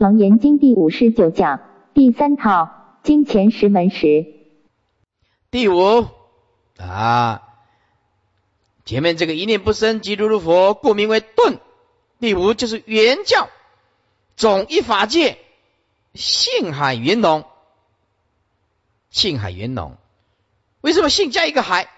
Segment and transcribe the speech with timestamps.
[0.00, 1.60] 楞严经第五十九讲
[1.92, 4.24] 第三套金钱十门时，
[5.50, 6.06] 第五
[6.78, 7.42] 啊，
[8.86, 11.60] 前面这个一念不生即如如佛，故名为顿。
[12.18, 13.50] 第五就是原教
[14.36, 15.36] 总一法界，
[16.14, 17.44] 性海圆融，
[19.10, 19.98] 性海圆融。
[20.80, 21.90] 为什么性加一个海？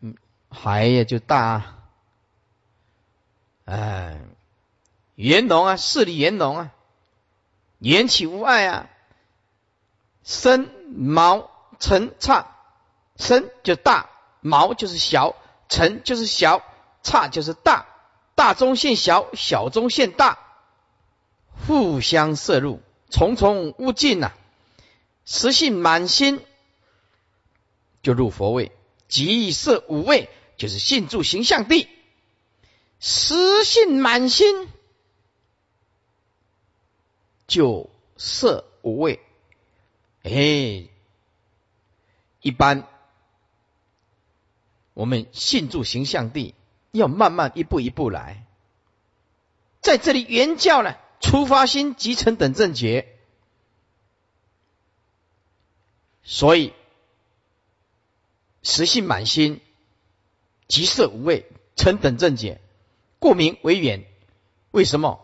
[0.00, 0.16] 嗯，
[0.48, 1.82] 海也就大，
[3.66, 4.18] 哎，
[5.16, 6.70] 圆融啊，势力圆融啊，
[7.78, 8.90] 缘起无碍啊，
[10.22, 12.54] 身毛尘刹，
[13.16, 14.10] 身就大，
[14.40, 15.34] 毛就是小，
[15.68, 16.62] 尘就是小，
[17.02, 17.86] 刹就是大。
[18.34, 20.38] 大中现小，小中现大，
[21.66, 24.32] 互相摄入，重重无尽呐。
[25.24, 26.44] 实性满心，
[28.02, 28.72] 就入佛位；
[29.08, 31.88] 即色五位，就是性住形象地。
[33.00, 34.68] 实性满心，
[37.46, 39.20] 就色五位。
[40.22, 40.88] 哎，
[42.42, 42.88] 一般
[44.94, 46.54] 我们信住形象地。
[46.92, 48.46] 要慢慢一步一步来，
[49.82, 53.06] 在这里原教呢，出发心集成等正觉，
[56.22, 56.72] 所以
[58.62, 59.60] 实性满心，
[60.68, 61.44] 即色无味，
[61.74, 62.62] 成等正觉，
[63.18, 64.06] 故名为远。
[64.70, 65.20] 为什么？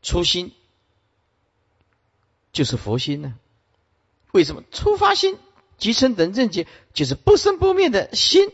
[0.00, 0.54] 初心
[2.56, 3.34] 就是佛心呢？
[4.32, 4.62] 为什么？
[4.72, 5.36] 出发心
[5.76, 8.50] 即成等正觉，就是不生不灭的心。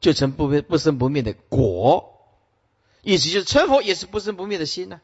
[0.00, 2.18] 就成不不生不灭的果，
[3.02, 5.02] 意思就是成佛也是不生不灭的心呢。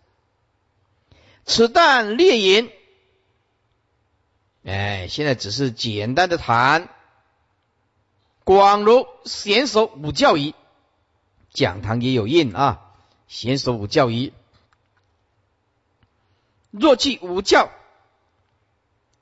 [1.45, 2.71] 此但列言，
[4.65, 6.89] 哎，现在只是简单的谈。
[8.43, 10.55] 广如贤守五教仪，
[11.53, 12.95] 讲堂也有印啊。
[13.29, 14.33] 贤守五教仪，
[16.71, 17.71] 若记无教，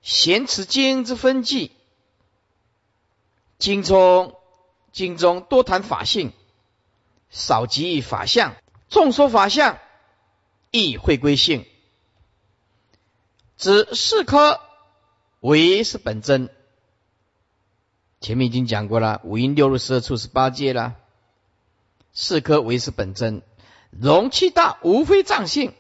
[0.03, 1.73] 贤持经之分记，
[3.59, 4.37] 经中。
[4.93, 6.33] 经中多谈法性，
[7.29, 8.53] 少及法相；
[8.89, 9.81] 众说法相，
[10.71, 11.67] 亦会归性。
[13.57, 14.61] 指四科
[15.41, 16.49] 为是本真。
[18.21, 20.95] 前面已经讲过了，五阴六入十二处十八界了。
[22.13, 23.43] 四科为是本真，
[23.91, 25.75] 容器大，无非藏性。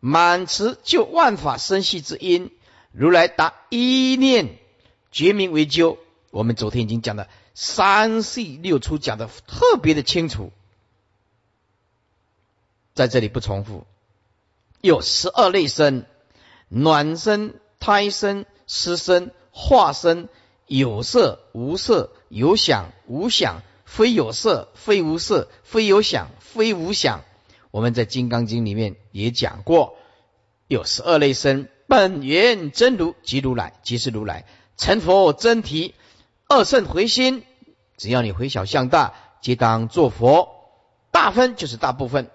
[0.00, 2.50] 满持就万法生系之因，
[2.92, 4.58] 如来答一念
[5.10, 5.98] 觉明为究。
[6.30, 7.28] 我们昨天已经讲了。
[7.60, 10.52] 三系六出讲的特别的清楚，
[12.94, 13.84] 在这里不重复。
[14.80, 16.06] 有十二类身：
[16.68, 20.28] 暖身、胎身、湿身、化身、
[20.66, 27.24] 有色、无色、有想、无想、非有色、非无色、非有想、非无想。
[27.78, 29.94] 我们在《金刚经》里面也讲过，
[30.66, 34.46] 有十二类身，本源真如即如来，即是如来
[34.76, 35.94] 成佛真体，
[36.48, 37.44] 二圣回心。
[37.96, 40.56] 只要你回小向大，皆当作佛。
[41.12, 42.28] 大分就是大部分，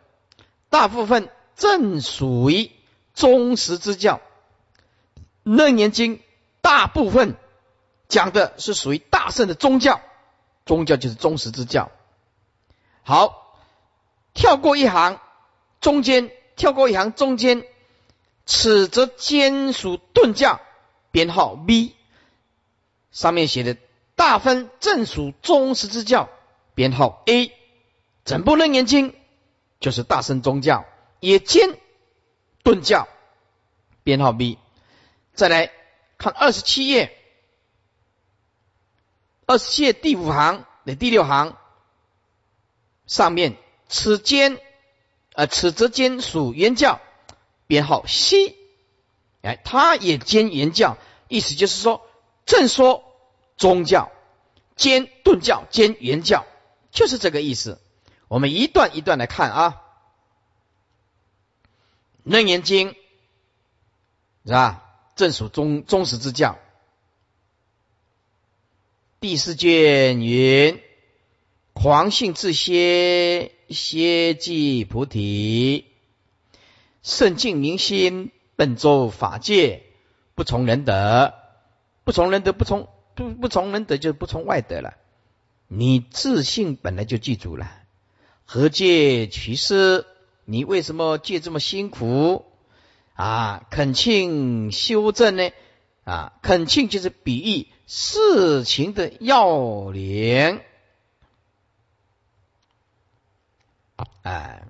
[0.69, 1.27] 大部分
[1.57, 2.71] 正属于
[3.13, 4.21] 忠实之教。
[5.43, 6.21] 楞严经
[6.61, 7.35] 大部分
[8.07, 9.99] 讲的是属于大圣的宗教，
[10.65, 11.91] 宗教就是忠实之教。
[13.03, 13.57] 好，
[14.33, 15.19] 跳过一行，
[15.83, 17.63] 中间跳过一行，中间
[18.47, 20.59] 此则兼属顿教，
[21.11, 21.95] 编号 B，
[23.11, 23.77] 上面写的。
[24.15, 26.29] 大分正属宗实之教，
[26.75, 27.51] 编号 A，
[28.23, 29.15] 整部楞严经
[29.79, 30.85] 就是大乘宗教，
[31.19, 31.79] 也兼
[32.61, 33.07] 顿教，
[34.03, 34.59] 编号 B。
[35.33, 35.71] 再来
[36.19, 37.17] 看二十七页，
[39.47, 41.57] 二十七页第五行的第六行
[43.07, 43.57] 上面，
[43.89, 44.59] 此间
[45.33, 47.01] 呃此则兼属原教，
[47.67, 48.55] 编号 C，
[49.41, 52.07] 哎，它也兼原教，意思就是说
[52.45, 53.03] 正说。
[53.55, 54.11] 宗教
[54.75, 56.43] 兼顿教兼原教，
[56.91, 57.79] 就是这个意思。
[58.27, 59.81] 我们一段一段来看啊，
[62.23, 62.89] 《楞严经》
[64.43, 64.83] 是吧？
[65.15, 66.57] 正属忠忠实之教。
[69.19, 70.81] 第四卷云：
[71.73, 75.85] 狂性自歇，歇即菩提。
[77.01, 79.83] 圣境明心，本周法界，
[80.35, 81.33] 不从人德，
[82.03, 82.87] 不从人德，不从。
[83.15, 84.95] 不不从人德，就不从外德了。
[85.67, 87.71] 你自信本来就记住了，
[88.43, 90.07] 何戒取师？
[90.45, 92.43] 你为什么戒这么辛苦
[93.13, 93.67] 啊？
[93.69, 95.51] 恳请修正呢？
[96.05, 100.59] 啊，恳请就是比喻事情的要领。
[104.23, 104.65] 哎，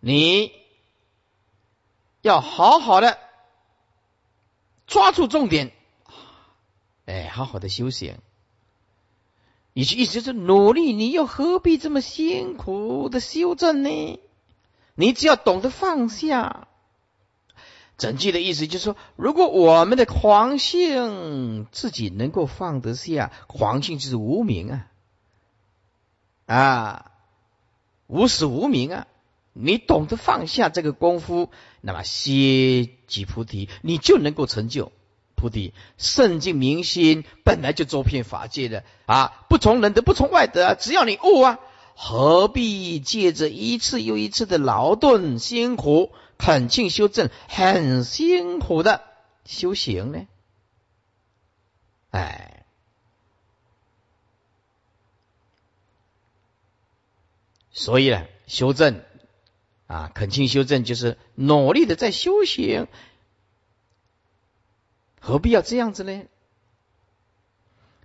[0.00, 0.52] 你
[2.20, 3.18] 要好好的
[4.86, 5.72] 抓住重点，
[7.06, 8.18] 哎，好好的修行。
[9.74, 14.20] 你意思就是努力，你又何必这么辛苦的修正呢？
[14.94, 16.68] 你只要懂得放下。
[17.96, 24.90] 整句的意思就是说，如果我们的狂性自己能够放得下，狂性就是无名啊，
[26.52, 27.12] 啊，
[28.08, 29.06] 无始无明啊，
[29.54, 31.50] 你懂得放下这个功夫，
[31.80, 34.92] 那么歇即菩提，你就能够成就
[35.34, 35.72] 菩提。
[35.96, 41.58] 圣境明心本来就周遍法界的啊，不从人德，不从外德，只要你悟啊，
[41.94, 46.12] 何必借着一次又一次的劳顿辛苦？
[46.36, 49.00] 恳请修正，很辛苦的
[49.44, 50.26] 修行呢。
[52.10, 52.61] 哎，
[57.82, 59.00] 所以呢，修正
[59.88, 62.86] 啊，恳请修正就是努力的在修行，
[65.18, 66.22] 何必要这样子呢？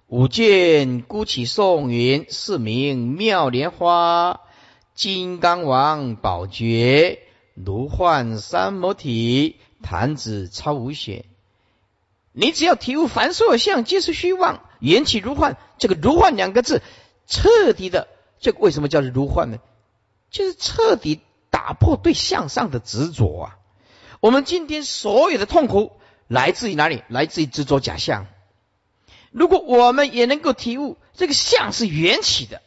[0.07, 4.41] 五剑孤起颂云，四名妙莲花，
[4.95, 7.19] 金刚王宝觉。
[7.53, 11.25] 如幻三摩体，弹指超无血。
[12.31, 15.55] 你只要体悟凡所有相皆是虚妄，缘起如幻。
[15.77, 16.81] 这个“如幻”两个字，
[17.27, 18.07] 彻底的，
[18.39, 19.59] 这个为什么叫如幻呢？
[20.29, 23.57] 就是彻底打破对向上的执着啊！
[24.19, 25.93] 我们今天所有的痛苦
[26.27, 27.03] 来自于哪里？
[27.07, 28.27] 来自于执着假象。
[29.31, 32.61] 如果我们也能够体悟这个相是缘起的，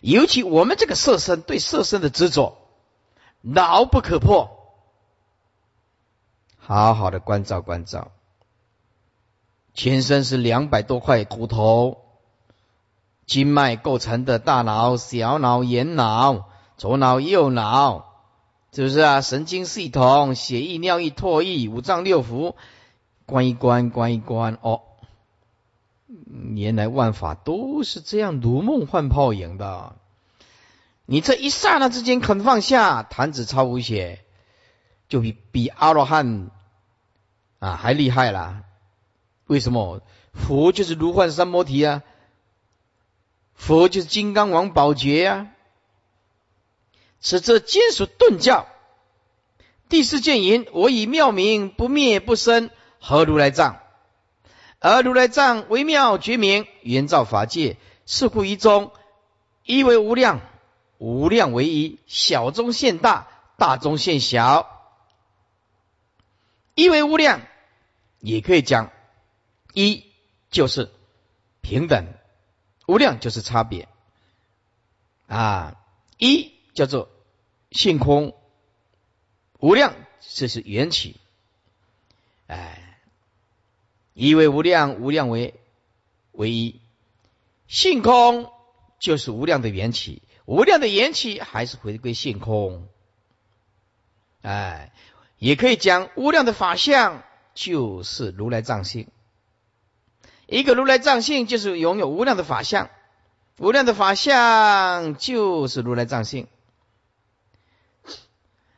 [0.00, 2.56] 尤其我们这个色身对色身的执着。
[3.40, 4.50] 牢不可破，
[6.58, 8.10] 好好的关照关照。
[9.74, 11.98] 全身是两百多块骨头、
[13.26, 16.47] 经脉构成的大脑、小脑、眼脑、
[16.78, 18.06] 左脑、右脑，
[18.72, 19.20] 是不是啊？
[19.20, 22.54] 神经系统、血液、尿液、唾液、五脏六腑，
[23.26, 24.56] 关一关，关一关。
[24.62, 24.82] 哦，
[26.54, 29.96] 原来万法都是这样如梦幻泡影的。
[31.04, 34.20] 你这一刹那之间肯放下，弹指超无邪，
[35.08, 36.48] 就比比阿罗汉
[37.58, 38.62] 啊还厉害啦。
[39.48, 40.00] 为什么？
[40.32, 42.04] 佛就是如幻三摩提啊，
[43.54, 45.48] 佛就是金刚王宝觉啊。
[47.20, 48.66] 此则金属顿教。
[49.88, 52.70] 第四见言：我以妙名不灭不生，
[53.00, 53.80] 何如来藏？
[54.80, 57.76] 而如来藏微妙觉明，圆照法界，
[58.06, 58.92] 是故一中
[59.64, 60.40] 一为无量。
[60.98, 64.68] 无量为一，小中现大，大中现小。
[66.74, 67.40] 一为无量，
[68.18, 68.90] 也可以讲
[69.72, 70.04] 一
[70.50, 70.90] 就是
[71.60, 72.06] 平等，
[72.86, 73.88] 无量就是差别。
[75.28, 75.76] 啊，
[76.16, 77.10] 一叫做
[77.72, 78.36] 性空，
[79.58, 81.16] 无量这是缘起。
[82.46, 83.00] 哎，
[84.14, 85.54] 一为无量，无量为
[86.30, 86.80] 唯一，
[87.66, 88.52] 性空
[89.00, 90.22] 就是无量的缘起。
[90.44, 92.86] 无量的缘起还是回归性空，
[94.42, 94.92] 哎，
[95.38, 99.08] 也可以讲无量的法相就是如来藏性。
[100.46, 102.88] 一个如来藏性就是拥有无量的法相，
[103.58, 106.46] 无量的法相就是如来藏性。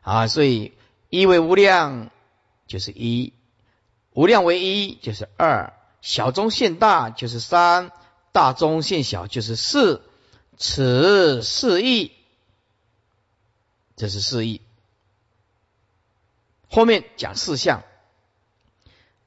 [0.01, 0.73] 啊，所以
[1.09, 2.11] 一为无量
[2.67, 3.33] 就是一，
[4.13, 7.93] 无量为一就是二，小中现大就是三，
[8.33, 10.03] 大中现小就是四。
[10.63, 12.13] 此四义，
[13.97, 14.61] 这是四义。
[16.69, 17.83] 后面讲四项：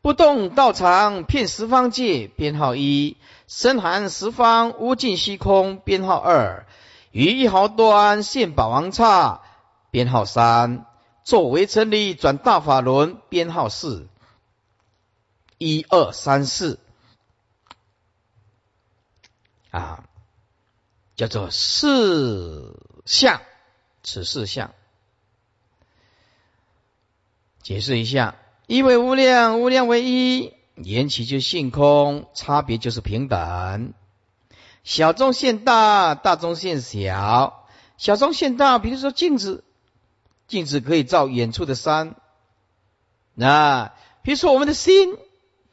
[0.04, 6.68] 不动道场遍十方界，编号一；深含十方无尽虚空，编号二；
[7.10, 9.42] 于一毫端现宝王刹，
[9.94, 10.88] 编号三；
[11.24, 14.08] 作为成立转大法轮，编号四。
[15.60, 16.80] 一二三四，
[19.70, 20.04] 啊。
[21.16, 23.40] 叫做四相，
[24.02, 24.74] 此四相，
[27.62, 28.36] 解释一下：
[28.66, 33.94] 一为无量，无量为一，缘起就性空，差别就是平等。
[34.84, 37.68] 小中现大，大中现小。
[38.00, 39.64] 小中现大，比如说镜子，
[40.54, 42.16] 镜子可以照远处的山。
[43.34, 43.92] 那
[44.22, 45.18] 比如说我们的心，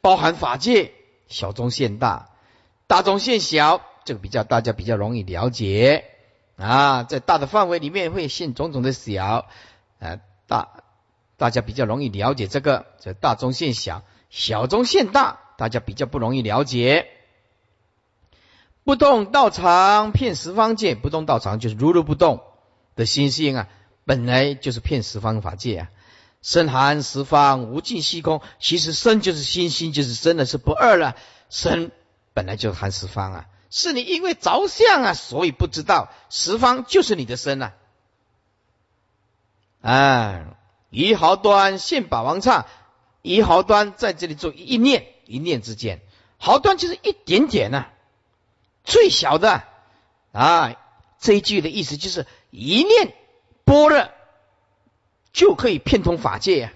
[0.01, 0.91] 包含法界，
[1.27, 2.31] 小中现大，
[2.87, 3.83] 大中现小。
[4.03, 6.05] 这个比较大家比较容易了解
[6.57, 9.45] 啊，在大的范围里面会现种种的小，
[9.99, 10.81] 呃大
[11.37, 17.09] 大家比较容易了解这个，这大中现小，小中现大，大家比较不容易了解。
[18.83, 22.41] 不动道场遍十方界，不动道场就是如如不动
[22.95, 23.69] 的心性啊，
[24.05, 25.89] 本来就是骗十方法界啊。
[26.41, 31.15] 身含十方无尽虚空，其实身就是心，心就是真的是不二了。
[31.49, 31.91] 身
[32.33, 37.73] 本来就含十方啊，是你因为着相啊，所以不知道十方就是你的身啊。
[39.81, 40.57] 啊，
[40.89, 42.65] 一毫端现把王刹，
[43.21, 46.01] 一毫端在这里做一念一念之间，
[46.37, 47.85] 毫端就是一点点呐，
[48.83, 49.63] 最小的
[50.31, 50.75] 啊。
[51.19, 53.13] 这一句的意思就是一念
[53.71, 54.09] 般若。
[55.33, 56.73] 就可以骗通法界呀！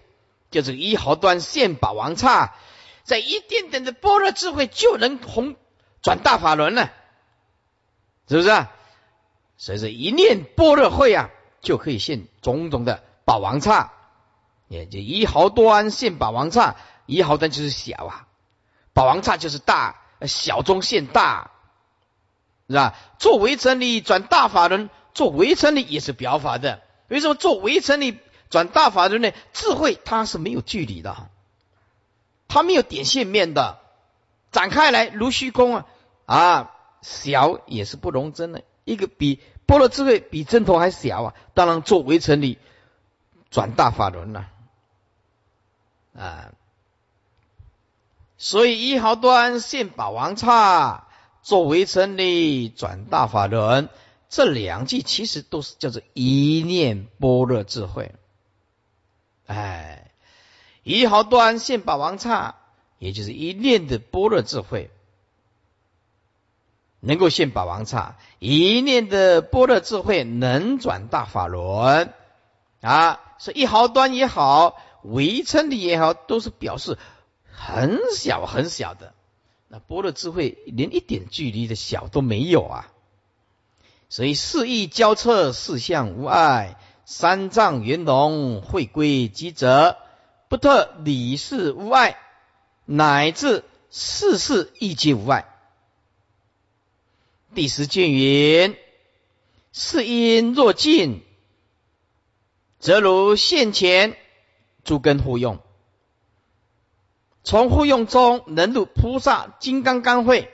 [0.49, 2.55] 就是一毫端现宝王刹，
[3.03, 5.57] 在一点点的般若智慧就能红
[6.01, 6.93] 转大法轮了，
[8.29, 8.71] 是不是啊？
[9.57, 13.91] 所以说一念般若会啊，就可以现种种的宝王刹，
[14.69, 18.27] 也就一毫端现宝王刹，一毫端就是小啊，
[18.93, 21.51] 宝王刹就是大，小中现大，
[22.69, 22.95] 是吧？
[23.19, 26.83] 做围城里转大法轮，做围城里也是表法的。
[27.07, 28.19] 为什么做围城里？
[28.47, 29.31] 转大法轮呢？
[29.53, 31.29] 智慧它是没有距离的，
[32.47, 33.79] 它没有点线面的，
[34.51, 35.85] 展开来如虚空啊
[36.25, 36.71] 啊，
[37.01, 38.61] 小也是不容真的。
[38.85, 42.59] 一个比波罗智慧比针头还小啊，当然做围城里
[43.49, 44.47] 转大法轮了
[46.15, 46.51] 啊。
[48.37, 51.07] 所以一毫端现宝王刹，
[51.41, 53.89] 做围城里转大法轮，
[54.29, 58.13] 这两句其实都是叫做一念般若智慧。
[59.45, 60.11] 哎，
[60.83, 62.55] 一毫端现宝王刹，
[62.97, 64.89] 也就是一念的般若智慧，
[66.99, 68.17] 能够现宝王刹。
[68.39, 72.11] 一念的般若智慧能转大法轮
[72.81, 76.97] 啊，是一毫端也好，围称的也好，都是表示
[77.51, 79.13] 很小很小的。
[79.67, 82.91] 那般若智慧连一点距离的小都没有啊，
[84.15, 86.79] 所以四意交彻，四相无碍。
[87.03, 89.97] 三藏圆融，会归机则，
[90.47, 92.17] 不特理事无碍，
[92.85, 95.53] 乃至事事亦皆无碍。
[97.55, 98.77] 第十卷云：
[99.73, 101.21] 是因若尽，
[102.79, 104.15] 则如现前
[104.85, 105.59] 诸根互用，
[107.43, 110.49] 从互用中能入菩萨金刚刚会，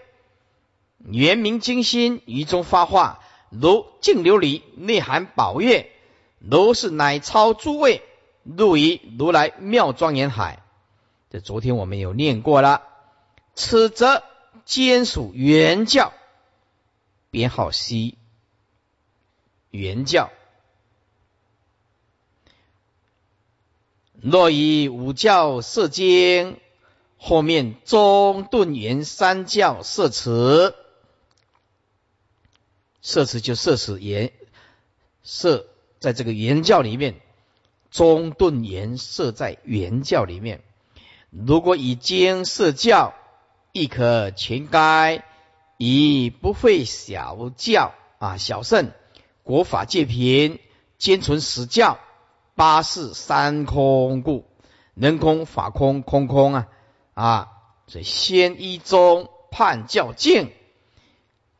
[0.97, 5.91] 圆明金心于中发化，如净琉璃内含宝月。
[6.39, 8.01] 如是乃超诸位
[8.43, 10.63] 入于如来妙庄严海。
[11.29, 12.81] 这昨天我们有念过了。
[13.53, 14.23] 此则
[14.65, 16.13] 兼属原教，
[17.29, 18.15] 编号 C。
[19.69, 20.31] 原教。
[24.19, 26.59] 若以五教摄经，
[27.17, 30.73] 后面中顿圆三教摄持，
[33.01, 34.31] 摄持就摄持言
[35.23, 35.67] 摄。
[35.99, 37.21] 在这个原教里面，
[37.91, 40.63] 中顿言设在原教里面。
[41.29, 43.13] 如果以经设教，
[43.71, 45.23] 亦可全该，
[45.77, 48.89] 以不废小教啊，小圣
[49.43, 50.57] 国法界平，
[50.97, 51.99] 兼存实教，
[52.55, 54.45] 八事三空故，
[54.95, 56.67] 人空法空空空啊
[57.13, 57.51] 啊！
[57.85, 60.51] 所以先依宗判教境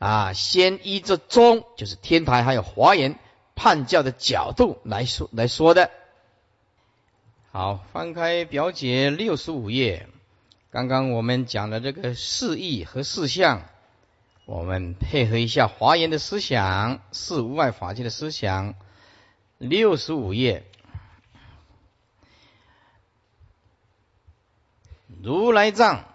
[0.01, 3.19] 啊，先依这宗就是天台还有华严。
[3.53, 5.91] 判教的角度来说来说的，
[7.51, 10.07] 好，翻开表解六十五页，
[10.71, 13.69] 刚刚我们讲的这个四义和四相，
[14.45, 18.73] 我们配合一下华严的思想，四无外法界的思想，
[19.59, 20.63] 六十五页，
[25.21, 26.05] 如来藏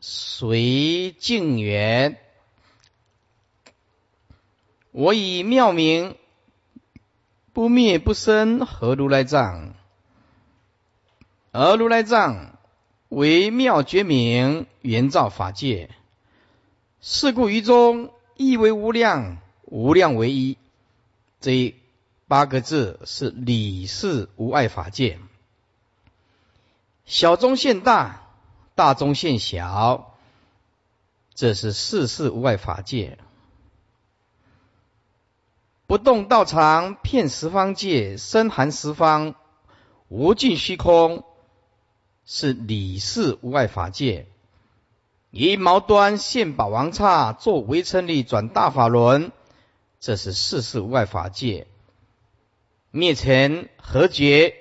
[0.00, 2.18] 随净缘，
[4.96, 6.16] 我以妙名。
[7.52, 9.74] 不灭不生，何如来藏？
[11.52, 12.58] 而如来藏
[13.10, 15.90] 为妙觉明，圆照法界。
[17.02, 19.36] 是故于中亦为无量，
[19.66, 20.56] 无量为一。
[21.42, 21.74] 这
[22.26, 25.18] 八个字是理事无碍法界。
[27.04, 28.22] 小中现大，
[28.74, 30.16] 大中现小，
[31.34, 33.18] 这是世事无碍法界。
[35.86, 39.36] 不动道场，遍十方界，深含十方
[40.08, 41.24] 无尽虚空，
[42.24, 44.26] 是理事无碍法界。
[45.30, 49.30] 以毛端现宝王刹，作围城里转大法轮，
[50.00, 51.68] 这是世事无碍法界。
[52.90, 54.56] 灭尘何觉，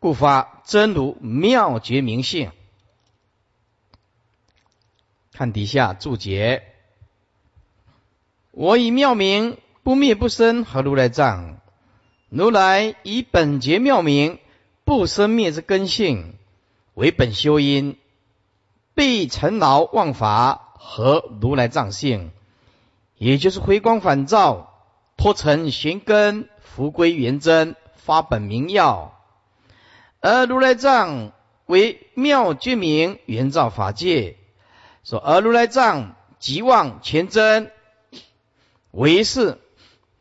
[0.00, 2.52] 故发真如妙觉明性。
[5.32, 6.74] 看底下注解，
[8.50, 9.56] 我以妙名。
[9.84, 11.58] 不灭不生，何如来藏？
[12.30, 14.38] 如来以本觉妙明，
[14.84, 16.36] 不生灭之根性
[16.94, 17.98] 为本修因，
[18.94, 22.30] 必尘劳妄法和如来藏性，
[23.18, 24.72] 也就是回光返照，
[25.18, 29.20] 脱尘寻根，复归原真，发本明耀。
[30.20, 31.32] 而如来藏
[31.66, 34.38] 为妙觉明圆照法界，
[35.04, 37.70] 说而如来藏即望全真，
[38.90, 39.58] 为是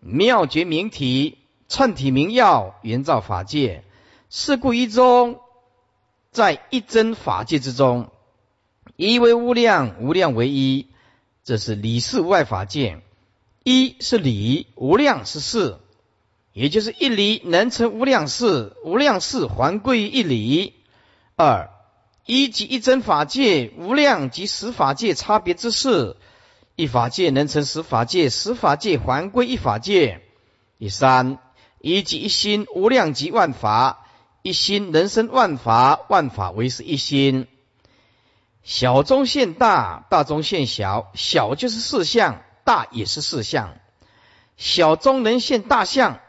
[0.03, 1.37] 妙觉明体。
[1.69, 3.83] 称体明耀，圆照法界。
[4.29, 5.39] 是故一中，
[6.31, 8.11] 在一真法界之中，
[8.95, 10.89] 一为无量，无量为一，
[11.43, 13.01] 这是理事无碍法界。
[13.63, 15.79] 一是理，无量是事，
[16.51, 20.75] 也就是一理能成无量事，无量事还归于一理。
[21.35, 21.71] 二
[22.25, 26.17] 一即一真法界，无量即十法界差别之事，
[26.75, 30.21] 一法界能成十法界，十法界还归一法界。
[30.79, 31.37] 第三。
[31.85, 34.05] 一即一心，无量即万法；
[34.41, 37.45] 一心能生万法，万法为是一心。
[38.63, 43.75] 小中现大，大中现小，小就是四相，大也是四相。
[44.55, 46.21] 小中能现大相，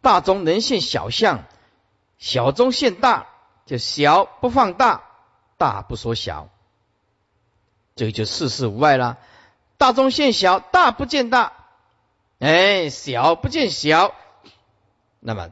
[0.00, 1.44] 大中能现小相。
[2.16, 3.26] 小中现大，
[3.66, 5.02] 就小不放大，
[5.58, 6.48] 大不缩小，
[7.96, 9.18] 这个就事事无碍了。
[9.76, 11.52] 大中现小，大不见大，
[12.38, 14.14] 哎，小不见小。
[15.20, 15.50] 那么，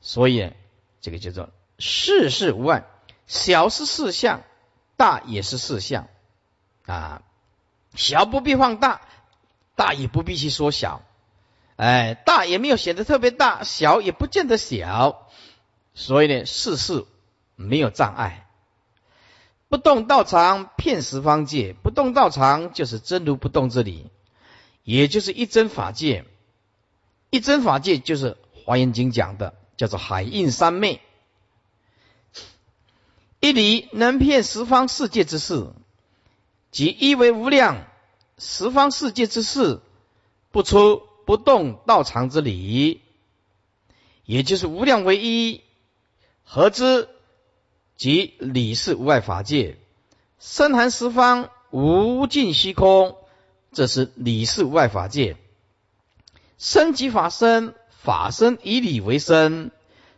[0.00, 0.52] 所以
[1.00, 2.84] 这个叫做事事无碍，
[3.26, 4.42] 小是四相，
[4.96, 6.08] 大也是四相
[6.86, 7.22] 啊。
[7.94, 9.00] 小不必放大，
[9.76, 11.02] 大也不必去缩小。
[11.76, 15.28] 哎，大也没有显得特别大，小也不见得小。
[15.94, 17.06] 所以呢，事事
[17.54, 18.43] 没有障碍。
[19.74, 24.06] 不动道场骗十方界，不动道场就是真如不动之理，
[24.84, 26.24] 也就是一真法界。
[27.30, 28.36] 一真法界就是。
[28.64, 31.00] 华严经讲的叫做海印三昧，
[33.40, 35.66] 一理能骗十方世界之事，
[36.70, 37.84] 即一为无量
[38.38, 39.80] 十方世界之事，
[40.52, 43.02] 不出不动道场之理，
[44.24, 45.62] 也就是无量为一，
[46.44, 47.08] 合之
[47.96, 49.76] 即理是无碍法界，
[50.38, 53.16] 深含十方无尽虚空，
[53.72, 55.36] 这是理是无碍法界，
[56.58, 57.74] 生即法身。
[57.88, 59.70] 法身以理为身，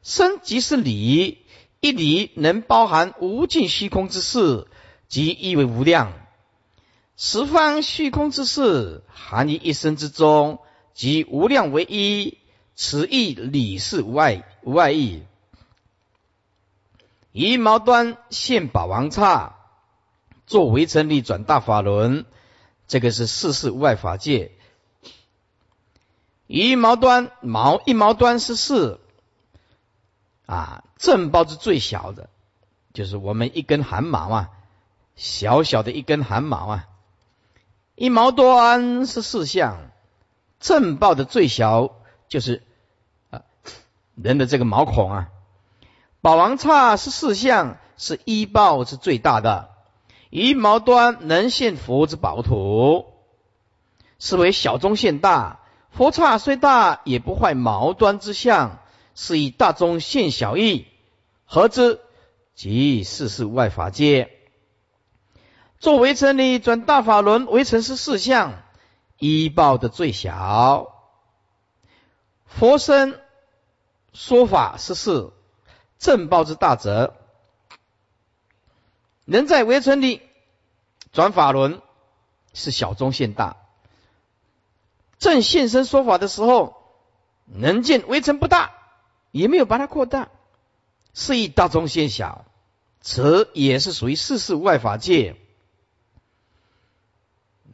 [0.03, 1.39] 身即是理，
[1.79, 4.67] 一理能包含无尽虚空之事，
[5.07, 6.13] 即意为无量。
[7.17, 10.59] 十方虚空之事含于一身之中，
[10.95, 12.39] 即无量为一。
[12.75, 15.23] 此意理是无碍无碍义。
[17.39, 19.57] 以毛端现宝王刹，
[20.47, 22.25] 作围城力转大法轮，
[22.89, 24.53] 这个是四世事无碍法界。
[26.47, 29.01] 一毛端毛一毛端是四
[30.47, 32.31] 啊，正包是最小的，
[32.95, 34.51] 就是我们一根汗毛啊，
[35.15, 36.89] 小小的一根汗毛啊。
[37.97, 39.91] 一毛端是四象，
[40.59, 41.97] 正报的最小
[42.29, 42.63] 就是
[43.29, 43.43] 啊
[44.15, 45.29] 人的这个毛孔啊。
[46.27, 49.71] 宝王刹是四象，是依报是最大的。
[50.29, 53.07] 一毛端能现佛之宝土，
[54.19, 55.61] 是为小中现大。
[55.93, 58.81] 佛刹虽大，也不坏毛端之相，
[59.15, 60.89] 是以大中现小义，
[61.45, 62.01] 何之？
[62.57, 64.33] 即世事外法界。
[65.79, 68.65] 作为成理转大法轮，围城是四相，
[69.17, 70.89] 一报的最小。
[72.47, 73.17] 佛身
[74.13, 75.33] 说法是四，
[75.99, 77.17] 正报之大者，
[79.25, 80.23] 人在为成理
[81.13, 81.81] 转法轮，
[82.53, 83.57] 是小中现大。
[85.19, 86.77] 正现身说法的时候，
[87.47, 88.73] 能见微尘不大，
[89.31, 90.29] 也没有把它扩大，
[91.15, 92.45] 是以大中现小，
[93.01, 95.37] 此也是属于世事外法界，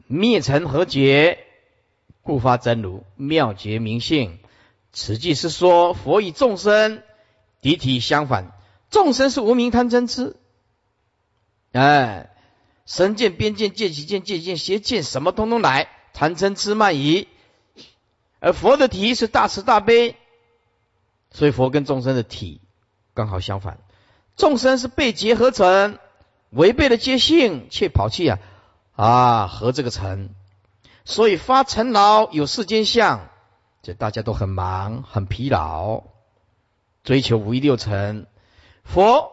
[0.06, 1.44] 灭尘和觉，
[2.22, 4.38] 故发真如妙觉明性。
[4.92, 7.02] 此即是说佛以众生
[7.62, 8.53] 敌体相反，
[8.90, 10.37] 众生是无名贪嗔痴，
[11.72, 12.29] 哎，
[12.85, 17.29] 神见、边见、见其见、借见、邪见，什么通通来，贪嗔痴慢疑。
[18.40, 20.16] 而佛的体是大慈大悲，
[21.31, 22.61] 所以佛跟众生的体
[23.14, 23.79] 刚好相反。
[24.35, 26.01] 众生是被结合成，
[26.51, 28.40] 违背了皆性，却跑去啊
[28.96, 30.35] 啊合这个尘，
[31.05, 33.29] 所以发尘劳有世间相，
[33.83, 36.03] 这大家都很忙很疲劳，
[37.05, 38.27] 追求五欲六尘。
[38.85, 39.33] 佛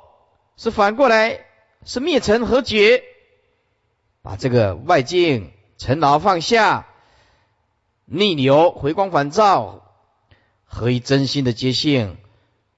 [0.58, 1.46] 是反过来
[1.86, 3.04] 是灭尘和觉，
[4.22, 6.88] 把这个外境尘劳放下。
[8.12, 9.84] 逆流回光返照，
[10.66, 12.18] 何以真心的觉性？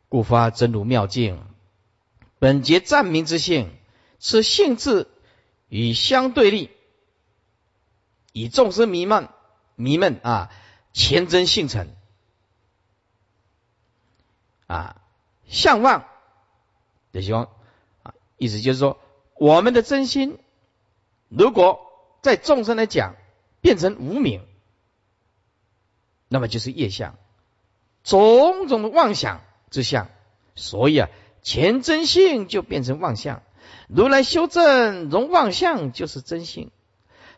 [0.10, 1.42] 故发真如妙境。
[2.38, 3.72] 本节暂明之性，
[4.20, 5.08] 是性质
[5.70, 6.70] 与相对立，
[8.34, 9.34] 以众生弥漫
[9.76, 10.52] 迷闷啊，
[10.92, 11.88] 前真性成
[14.72, 15.02] 啊，
[15.48, 16.06] 相望
[17.12, 17.50] 的希望
[18.04, 19.00] 啊，意思就是说，
[19.36, 20.40] 我们的真心，
[21.28, 21.82] 如果
[22.22, 23.16] 在众生来讲
[23.60, 24.46] 变成无名，
[26.30, 27.16] 那么就是业相，
[28.04, 30.10] 种种的妄想之相，
[30.56, 31.10] 所以啊。
[31.44, 33.42] 前真性就变成妄相，
[33.88, 36.70] 如来修正容妄相就是真性，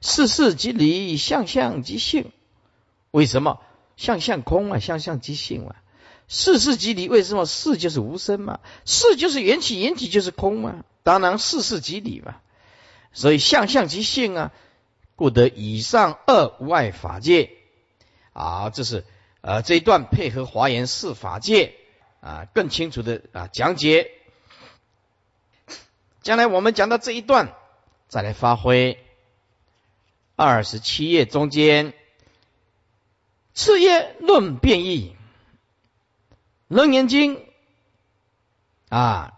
[0.02, 2.34] 事事即理，相相即性。
[3.12, 3.62] 为什么
[3.96, 4.80] 相相空啊？
[4.80, 5.76] 相相即性嘛？
[6.28, 8.60] 四事即理，为什么四就是无声嘛？
[8.86, 10.84] 四就是缘起，缘起就是空嘛？
[11.04, 12.36] 当然四事即理嘛。
[13.12, 14.52] 所以相相即性啊，
[15.16, 17.52] 故得以上二外法界。
[18.34, 19.06] 啊，这是
[19.42, 21.76] 呃这一段配合华严四法界。
[22.22, 24.10] 啊，更清楚的啊讲解。
[26.22, 27.54] 将来我们讲到这一段，
[28.08, 28.98] 再来发挥
[30.38, 31.94] 二十七页中间
[33.54, 35.18] 次页论变异，
[36.74, 37.46] 楞严经
[38.90, 39.34] 啊，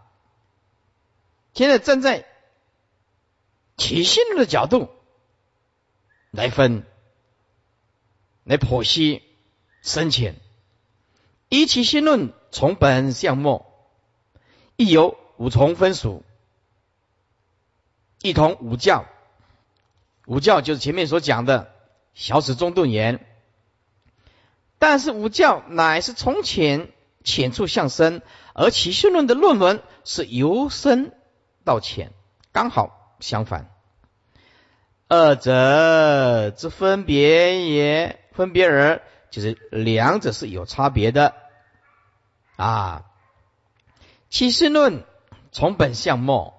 [1.53, 2.25] 现在站在
[3.75, 4.89] 起信论的角度
[6.31, 6.85] 来分，
[8.45, 9.21] 来剖析
[9.81, 10.35] 深浅，
[11.49, 12.33] 以起心论。
[12.51, 13.65] 从本向末，
[14.77, 16.23] 亦有五重分属，
[18.21, 19.05] 一同五教。
[20.25, 21.73] 五教就是前面所讲的
[22.13, 23.27] 小始中顿言。
[24.79, 26.93] 但是五教乃是从浅
[27.25, 28.21] 浅处向深，
[28.53, 31.11] 而起修论的论文是由深
[31.65, 32.13] 到浅，
[32.53, 33.69] 刚好相反。
[35.09, 41.33] 二者之分别也，分别而就是两者是有差别的。
[42.55, 43.03] 啊，
[44.29, 45.03] 起示论
[45.51, 46.53] 从本相末，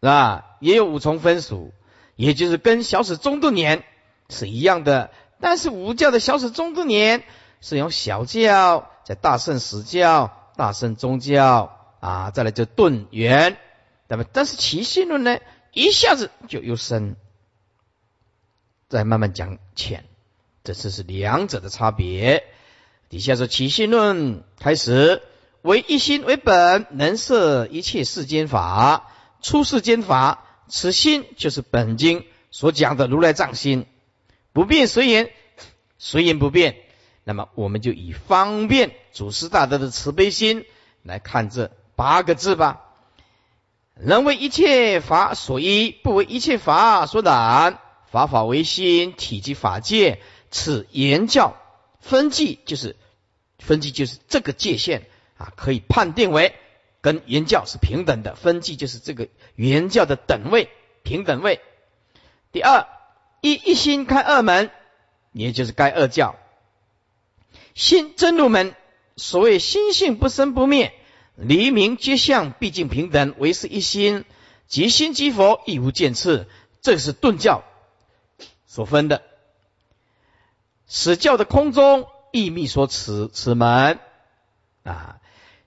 [0.00, 0.56] 是吧？
[0.60, 1.72] 也有五重分属，
[2.14, 3.84] 也就是跟小史中度年
[4.28, 5.10] 是一样的。
[5.40, 7.24] 但是五教的小史中度年
[7.62, 13.56] 是用小教，在大圣十教、大圣宗教啊，再来就顿圆。
[14.06, 15.40] 那么，但是起信论呢，
[15.72, 17.16] 一下子就又深，
[18.88, 20.04] 再慢慢讲浅，
[20.62, 22.44] 这次是两者的差别。
[23.08, 25.22] 底下说起心论开始，
[25.62, 29.10] 为一心为本，能摄一切世间法，
[29.42, 33.86] 出世间法，此心就是本经所讲的如来藏心，
[34.52, 35.32] 不变随缘，
[35.98, 36.76] 随缘不变。
[37.22, 40.64] 那么我们就以方便祖师大德的慈悲心
[41.02, 42.82] 来看这八个字吧。
[43.94, 47.78] 人为一切法所依，不为一切法所染。
[48.06, 50.20] 法法为心，体即法界，
[50.50, 51.54] 此言教。
[52.00, 52.96] 分际就是
[53.60, 55.06] 分际，就是这个界限
[55.38, 56.56] 啊，可以判定为
[57.02, 58.34] 跟原教是平等的。
[58.34, 60.70] 分际就是这个原教的等位
[61.04, 61.60] 平等位。
[62.50, 62.88] 第二，
[63.42, 64.72] 一一心开二门，
[65.32, 66.34] 也就是该二教。
[67.74, 68.74] 心真入门，
[69.16, 70.94] 所谓心性不生不灭，
[71.36, 74.24] 离明皆相，毕竟平等，唯是一心。
[74.66, 76.46] 即心即佛，亦无见次。
[76.80, 77.64] 这是顿教
[78.66, 79.22] 所分的。
[80.86, 83.98] 此教的空中亦密说此此门
[84.84, 85.18] 啊，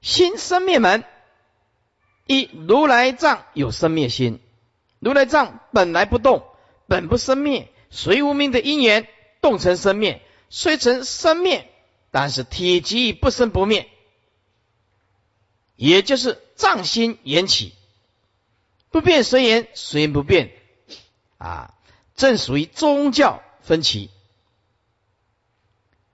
[0.02, 1.04] 心生灭门，
[2.26, 4.40] 一如来藏有生灭心，
[5.00, 6.44] 如来藏本来不动，
[6.88, 9.08] 本不生灭，随无名的因缘
[9.42, 11.70] 动成生灭，虽成生灭，
[12.14, 13.90] 但是体积不生不灭，
[15.76, 17.74] 也就是藏心缘起，
[18.92, 20.54] 不变随缘，随缘不变。
[21.40, 21.74] 啊，
[22.16, 24.12] 正属于宗教分歧。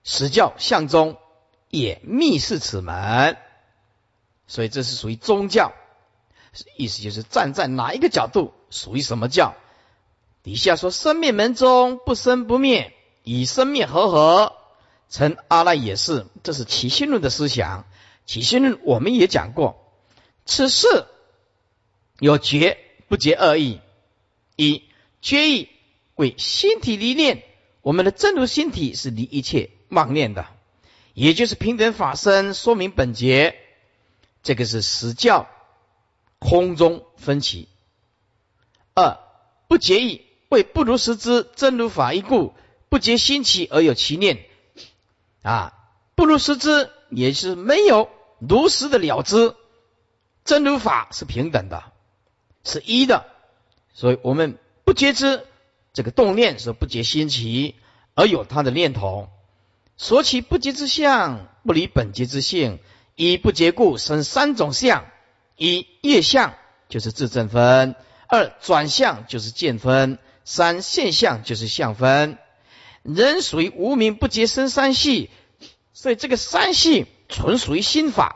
[0.05, 1.17] 实教相中
[1.67, 3.37] 也密视此门，
[4.47, 5.73] 所以这是属于宗教，
[6.77, 9.53] 意思就是站在哪一个角度属于什么教。
[10.43, 14.48] 底下说生灭门中不生不灭，以生灭合合。
[15.09, 17.85] 成阿赖也是，这是起心论的思想。
[18.25, 19.91] 起心论我们也讲过，
[20.45, 21.05] 此事
[22.19, 23.81] 有觉不觉二义，
[24.55, 24.83] 一
[25.21, 25.69] 觉义
[26.15, 27.43] 为心体离念，
[27.81, 29.71] 我们的真如心体是离一切。
[29.89, 30.45] 妄念的，
[31.15, 33.55] 也就是平等法身说明本节，
[34.43, 35.49] 这个是实教
[36.37, 37.67] 空中分歧。
[38.93, 39.17] 二
[39.67, 42.53] 不结义，为不如实之真如法一故，
[42.89, 44.45] 不结心起而有其念
[45.41, 45.73] 啊，
[46.15, 49.55] 不如实之也是没有如实的了知，
[50.45, 51.83] 真如法是平等的，
[52.63, 53.25] 是一的，
[53.93, 55.45] 所以我们不觉知
[55.93, 57.75] 这个动念是不结心起
[58.15, 59.29] 而有他的念头。
[59.97, 62.79] 所起不觉之相，不离本节之性。
[63.15, 65.03] 一不结故，生三种相：
[65.57, 66.53] 一业相，
[66.87, 67.95] 就是自证分；
[68.29, 72.37] 二转向，就是见分；三现象，就是相分。
[73.03, 75.29] 人属于无名不结生三系，
[75.93, 78.35] 所以这个三系纯属于心法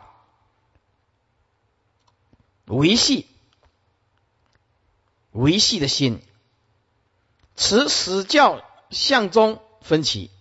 [2.65, 3.27] 维系
[5.31, 6.21] 维系的心。
[7.55, 10.31] 此史教相中分歧。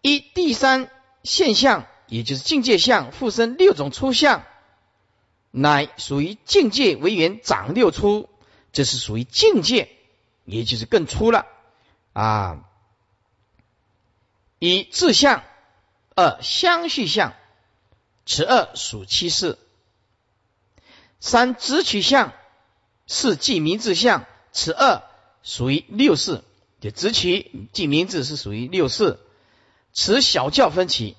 [0.00, 0.90] 一第三
[1.22, 4.44] 现象，也就是境界相，附生六种出相，
[5.50, 8.28] 乃属于境界为缘长六出，
[8.72, 9.90] 这是属于境界，
[10.44, 11.46] 也就是更粗了
[12.12, 12.62] 啊。
[14.58, 15.42] 一自相，
[16.14, 17.34] 二相续相，
[18.24, 19.58] 此二属七事。
[21.20, 22.32] 三直取相，
[23.06, 25.02] 四记名字相，此二。
[25.42, 26.42] 属于六事，
[26.80, 29.20] 就直取记名字是属于六事，
[29.92, 31.16] 此小教分歧。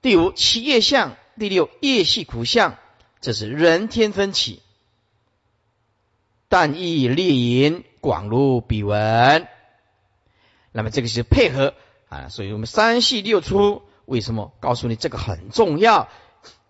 [0.00, 2.78] 第五七业相，第六业系苦相，
[3.20, 4.62] 这是人天分歧。
[6.48, 9.46] 但亦列言广如笔文，
[10.72, 11.74] 那么这个是配合
[12.08, 16.08] 啊，所以我们三系六出，为什么告诉你这个很重要？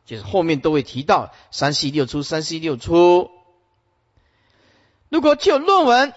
[0.04, 3.30] 就是后面都会提到三系六出，三系六出。
[5.08, 6.14] 如果就论文。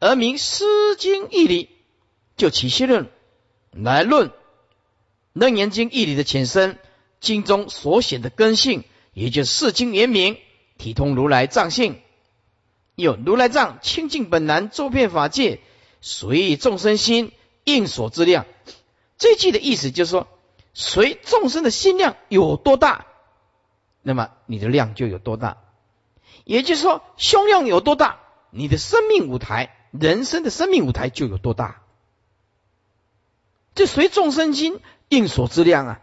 [0.00, 0.64] 而名《诗
[0.96, 1.70] 经》义理，
[2.36, 3.08] 就起信论
[3.72, 4.28] 来论
[5.32, 6.78] 《楞严经》义理的前身，
[7.18, 10.38] 经中所显的根性，也就是四经原名，
[10.76, 12.00] 体通如来藏性。
[12.94, 15.58] 有如来藏清净本来，周遍法界，
[16.00, 17.32] 随意众生心
[17.76, 18.46] 应所之量。
[19.16, 20.28] 这句的意思就是说，
[20.74, 23.06] 随众生的心量有多大，
[24.02, 25.58] 那么你的量就有多大。
[26.44, 29.74] 也就是说，胸量有多大，你的生命舞台。
[29.90, 31.80] 人生的生命舞台就有多大？
[33.74, 36.00] 这随众生心应所之量啊，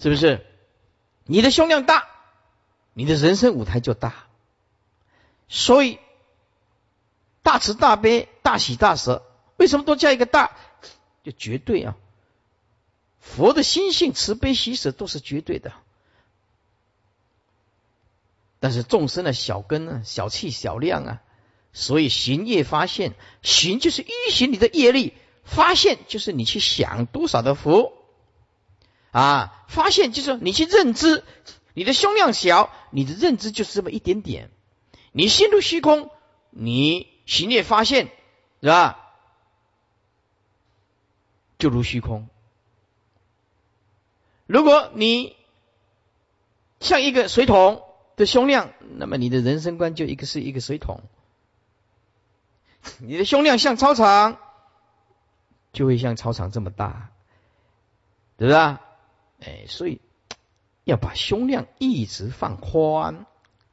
[0.00, 0.44] 是不是？
[1.24, 2.06] 你的胸量大，
[2.94, 4.14] 你的人生舞台就大。
[5.48, 6.00] 所以
[7.42, 9.22] 大慈大悲、大喜大舍，
[9.56, 10.50] 为什么都加一个大？
[11.28, 11.96] 就绝对啊！
[13.20, 15.74] 佛的心性慈悲喜舍都是绝对的，
[18.60, 21.22] 但是众生的小根啊，小气小量啊。
[21.74, 23.12] 所以行业发现，
[23.42, 25.12] 行就是依循你的业力，
[25.44, 27.92] 发现就是你去想多少的福
[29.10, 31.24] 啊，发现就是你去认知，
[31.74, 34.50] 你的胸量小，你的认知就是这么一点点，
[35.12, 36.10] 你心如虚空，
[36.48, 38.10] 你行业发现
[38.62, 39.04] 是吧？
[41.58, 42.28] 就如虚空。
[44.46, 45.36] 如果你
[46.80, 47.82] 像一个水桶
[48.16, 51.02] 的胸量，那么你的人生观就一个是一个水桶。
[52.98, 54.38] 你的胸量像操场，
[55.72, 57.10] 就会像操场这么大，
[58.36, 58.58] 对不对？
[59.40, 60.00] 哎，所以
[60.84, 63.26] 要把胸量一直放宽，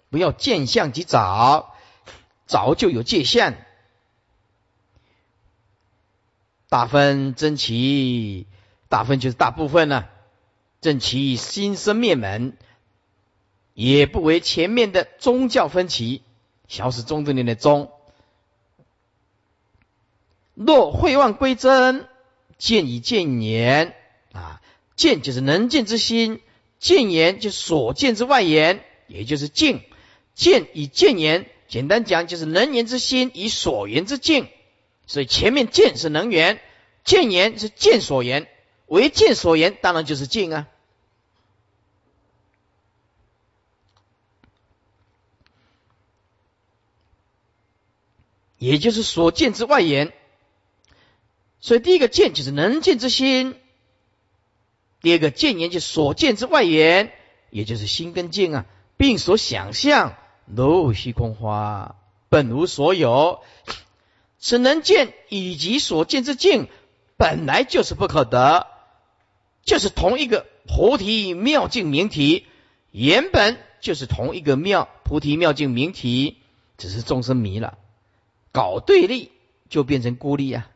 [0.10, 1.76] 不要见相即找，
[2.48, 3.66] 找就有界限。
[6.70, 8.48] 大分真其
[8.90, 10.06] 大分就是大部分呢，
[10.82, 12.58] 正其心生灭门，
[13.74, 16.22] 也不为前面的宗教分歧，
[16.68, 17.92] 小是中正年的宗。
[20.54, 22.08] 若会望归真，
[22.58, 23.94] 见以见言
[24.32, 24.62] 啊，
[24.96, 26.42] 见就是能见之心，
[26.80, 29.84] 见言就所见之外言，也就是境。
[30.34, 34.48] 见以见言，简单讲就是能言之心以所言之境。
[35.08, 36.60] 所以前面见是能言，
[37.04, 38.48] 见言是见所言，
[38.88, 40.68] 为见所言，当然就是境啊。
[48.58, 50.12] 也就是所见之外言。
[51.60, 53.60] 所以第一个见就是能见之心，
[55.02, 57.12] 第二个见言就所见之外言，
[57.52, 58.66] 也就是心跟境啊，
[58.98, 60.16] 并所想象
[60.46, 61.96] 如虚空花，
[62.30, 63.44] 本无所有。
[64.46, 66.68] 此能见以及所见之境，
[67.18, 68.68] 本来就是不可得，
[69.64, 72.46] 就是同一个菩提妙境明体，
[72.92, 76.38] 原本就是同一个妙菩提妙境明体，
[76.78, 77.80] 只是众生迷了，
[78.52, 79.32] 搞对立
[79.68, 80.70] 就变成孤立啊。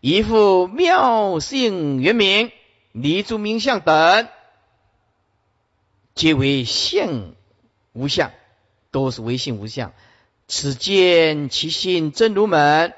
[0.00, 2.50] 一副妙性原名、
[2.92, 4.26] 离诸名相等，
[6.14, 7.34] 皆为性
[7.92, 8.30] 无相，
[8.90, 9.92] 都是唯性无相。
[10.50, 12.92] 此见其心真如门，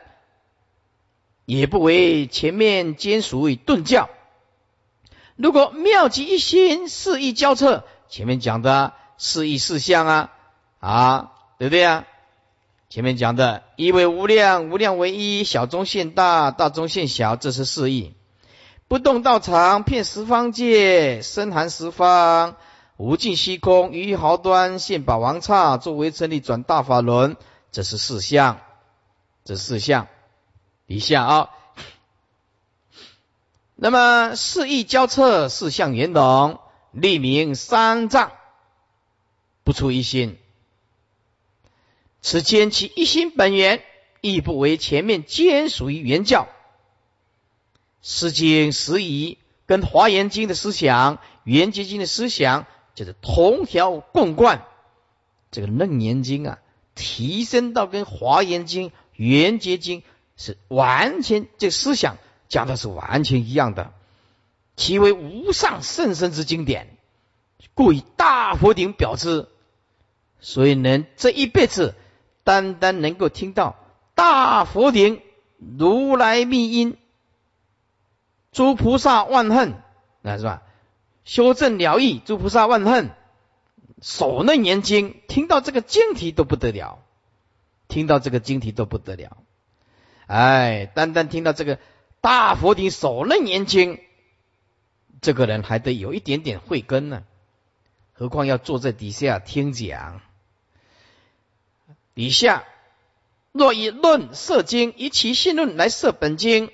[1.45, 4.09] 也不为前面兼属于顿教。
[5.37, 10.33] 如果妙极一心，四意交彻，前面讲的四意四相啊，
[10.81, 12.07] 啊，对不对啊？
[12.89, 18.15] 前面讲的一为无量，无量为一，小中现大，大中现小，这是四意。
[18.89, 22.57] 不动道场，遍十方界，深含十方，
[22.97, 27.37] 无尽虚空，于毫端现宝王刹，作为成立转大法轮。
[27.71, 28.61] 这是四相，
[29.45, 30.09] 这四相，
[30.87, 31.51] 一下啊。
[33.75, 36.61] 那么四意交彻，四相圆融，
[36.93, 38.31] 立名三藏，
[39.65, 40.39] 不出一心。
[42.21, 43.83] 此间其一心本源，
[44.21, 46.45] 亦不为前面兼属于原教。
[48.03, 54.65] 《诗经》时宜跟《华严经》的思想、《圆觉经》的思想，就是同条共贯。
[55.51, 56.59] 这个《楞严经》啊，
[56.95, 60.01] 提升到跟《华严经》、《圆觉经》
[60.37, 62.17] 是完全这思想
[62.49, 63.93] 讲的是完全一样的。
[64.77, 66.97] 其为无上甚深之经典，
[67.75, 69.49] 故以大佛顶表之。
[70.41, 71.95] 所以能这一辈子，
[72.43, 73.77] 单单能够听到
[74.15, 75.21] 大佛顶
[75.59, 76.97] 如来密音。
[78.51, 79.75] 诸菩萨万恨，
[80.21, 80.63] 那是吧？
[81.25, 83.11] 修正了义，诸菩萨万恨，
[84.01, 86.99] 守楞严经，听到这个经题都不得了，
[87.89, 89.37] 听到这个经题都不得了。
[90.27, 91.79] 哎，单单听到这个
[92.21, 94.01] 大佛顶守楞严经，
[95.21, 97.25] 这个人还得有一点点慧根呢，
[98.13, 100.21] 何况要坐在底下听讲。
[102.15, 102.65] 底下
[103.53, 106.71] 若以论摄经，以其信论来摄本经。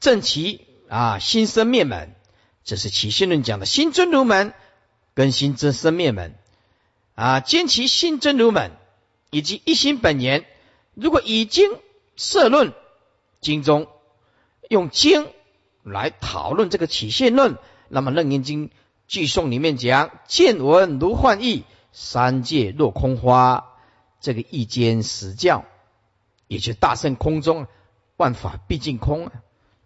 [0.00, 2.14] 正其啊心生灭门，
[2.64, 4.54] 这是起信论讲的新真如门
[5.14, 6.34] 跟新真生灭门
[7.14, 8.72] 啊，兼其新真如门
[9.30, 10.44] 以及一心本源。
[10.94, 11.70] 如果已经
[12.16, 12.72] 设论
[13.40, 13.88] 经中
[14.68, 15.28] 用经
[15.82, 18.70] 来讨论这个起信论，那么楞严经
[19.06, 23.74] 句颂里面讲见闻如幻意，三界若空花，
[24.20, 25.64] 这个一间实教，
[26.46, 27.66] 也就大圣空中
[28.16, 29.32] 万法毕竟空啊。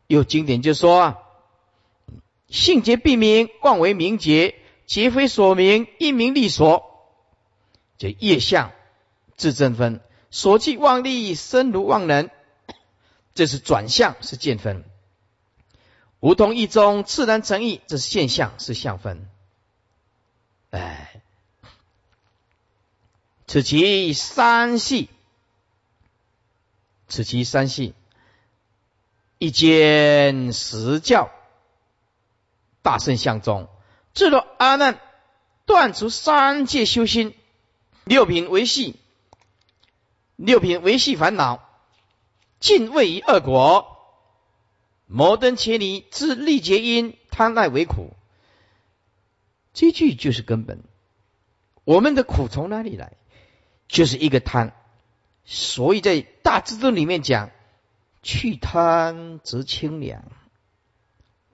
[0.06, 1.18] 有经典就说啊，
[2.48, 4.54] 性皆必明，妄为名节，
[4.87, 6.84] 皆非所名，一名利所。
[7.98, 8.72] 这业相
[9.37, 12.30] 自正分，所即妄力，身如妄人。
[13.34, 14.84] 这是转向，是见分。
[16.20, 19.28] 无同一中，自然成意，这是现象，是相分。
[20.70, 21.22] 哎，
[23.46, 25.08] 此其三系，
[27.08, 27.94] 此其三系。
[29.38, 31.30] 一间实教，
[32.82, 33.68] 大圣相中，
[34.14, 35.00] 至若阿难
[35.66, 37.34] 断除三界修心，
[38.04, 38.96] 六品维系，
[40.36, 41.68] 六品维系烦恼，
[42.60, 43.96] 尽位于恶果，
[45.06, 48.12] 摩登切尼自利结因，贪爱为苦。
[49.72, 50.82] 这句就是根本。
[51.84, 53.12] 我们的苦从哪里来？
[53.88, 54.74] 就是一个贪。
[55.44, 57.50] 所以在大智度里面讲。
[58.20, 60.24] 去贪则清凉，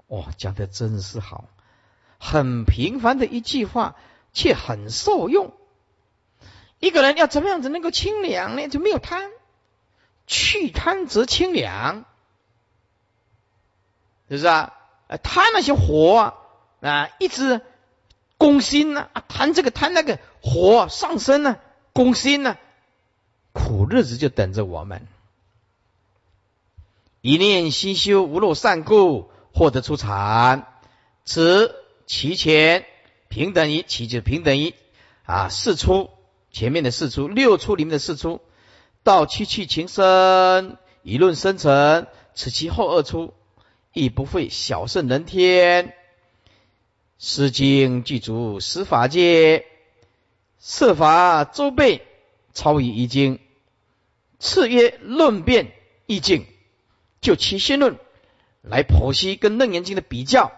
[0.09, 1.47] 哇，讲的真是好，
[2.19, 3.97] 很平凡的一句话，
[4.33, 5.53] 却很受用。
[6.79, 8.69] 一个人要怎么样子能够清凉呢？
[8.69, 9.31] 就没有贪，
[10.27, 12.05] 去贪则清凉，
[14.29, 14.75] 是不是啊？
[15.23, 16.35] 贪那些火啊，
[16.81, 17.63] 啊，一直
[18.37, 21.59] 攻心呢，贪这个贪那个火上升呢，
[21.95, 22.59] 攻心呢，
[23.53, 25.07] 苦日子就等着我们。
[27.23, 30.67] 一念心修无漏善故，获得出产，
[31.25, 32.85] 此其前
[33.29, 34.75] 平等于其就平等于
[35.25, 36.11] 啊四出
[36.51, 38.41] 前面的四出六出里面的四出，
[39.05, 43.33] 到七去情深，以论生成，此其后二出
[43.93, 45.95] 亦不废小圣人天。
[47.19, 49.67] 诗经具足十法界，
[50.59, 52.03] 设法周备，
[52.53, 53.39] 超于一经，
[54.39, 55.73] 次曰论辩
[56.07, 56.45] 意境。
[57.21, 57.99] 就其心论
[58.65, 60.51] 来剖析跟楞严经的比较。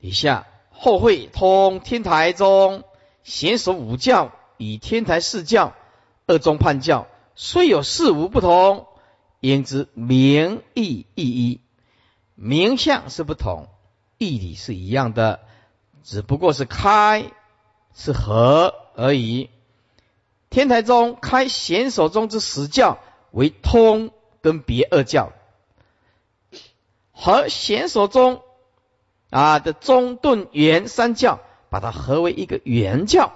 [0.00, 2.84] 以下后会通天台宗
[3.22, 5.74] 贤守五教与天台四教
[6.26, 8.86] 二宗判教，虽有事无不同，
[9.40, 11.60] 言之名义意一，
[12.34, 13.68] 名相是不同，
[14.16, 15.40] 义理是一样的，
[16.02, 17.30] 只不过是开
[17.94, 19.50] 是合而已。
[20.48, 22.98] 天台宗开贤守中之十教
[23.30, 24.10] 为通。
[24.40, 25.32] 跟别二教
[27.20, 28.42] 和显所中
[29.28, 33.32] 啊的中顿圆三教，把它合为一个圆教。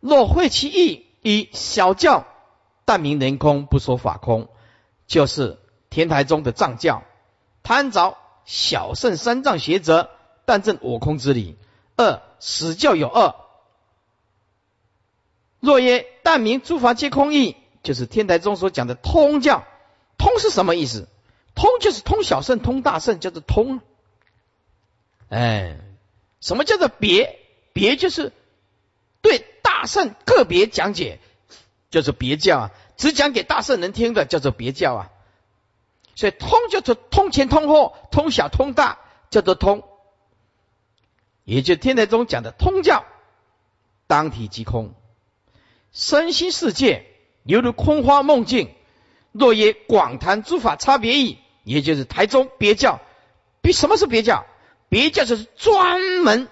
[0.00, 2.24] 若会其意以小教，
[2.86, 4.48] 但名人空，不说法空，
[5.06, 5.58] 就是
[5.90, 7.02] 天台宗的藏教。
[7.62, 10.08] 贪着小圣三藏学者，
[10.46, 11.58] 但证我空之理。
[11.96, 13.34] 二死教有二。
[15.60, 17.54] 若曰但名诸法皆空义。
[17.82, 19.62] 就是天台宗所讲的通教，
[20.18, 21.06] 通是什么意思？
[21.56, 23.80] 通就是通小圣，通大圣叫做通。
[25.28, 25.78] 哎，
[26.40, 27.40] 什么叫做别？
[27.72, 28.32] 别就是
[29.22, 31.18] 对大圣个别讲解，
[31.90, 32.70] 叫做别教啊。
[32.96, 35.10] 只讲给大圣人听的叫做别教啊。
[36.14, 39.82] 所以通就是通前通后，通小通大叫做通，
[41.44, 43.04] 也就天台宗讲的通教，
[44.06, 44.94] 当体即空，
[45.92, 47.06] 身心世界
[47.44, 48.70] 犹如空花梦境。
[49.32, 53.00] 若曰广谈诸法差别义，也就是台中别教。
[53.60, 54.46] 别什么是别教？
[54.88, 56.46] 别教就是专门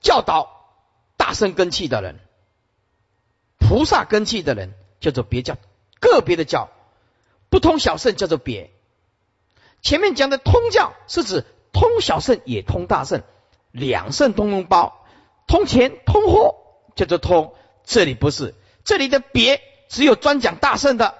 [0.00, 0.76] 教导
[1.16, 2.20] 大圣根器的人，
[3.56, 5.56] 菩萨根器的人叫做别教。
[5.98, 6.68] 个别的教
[7.48, 8.70] 不通小圣叫做别。
[9.80, 13.22] 前面讲的通教是指通小圣也通大圣，
[13.72, 15.06] 两圣通通包，
[15.46, 16.56] 通前通后
[16.94, 17.54] 叫做通。
[17.84, 18.54] 这里不是，
[18.84, 21.14] 这里的别只有专讲大圣的。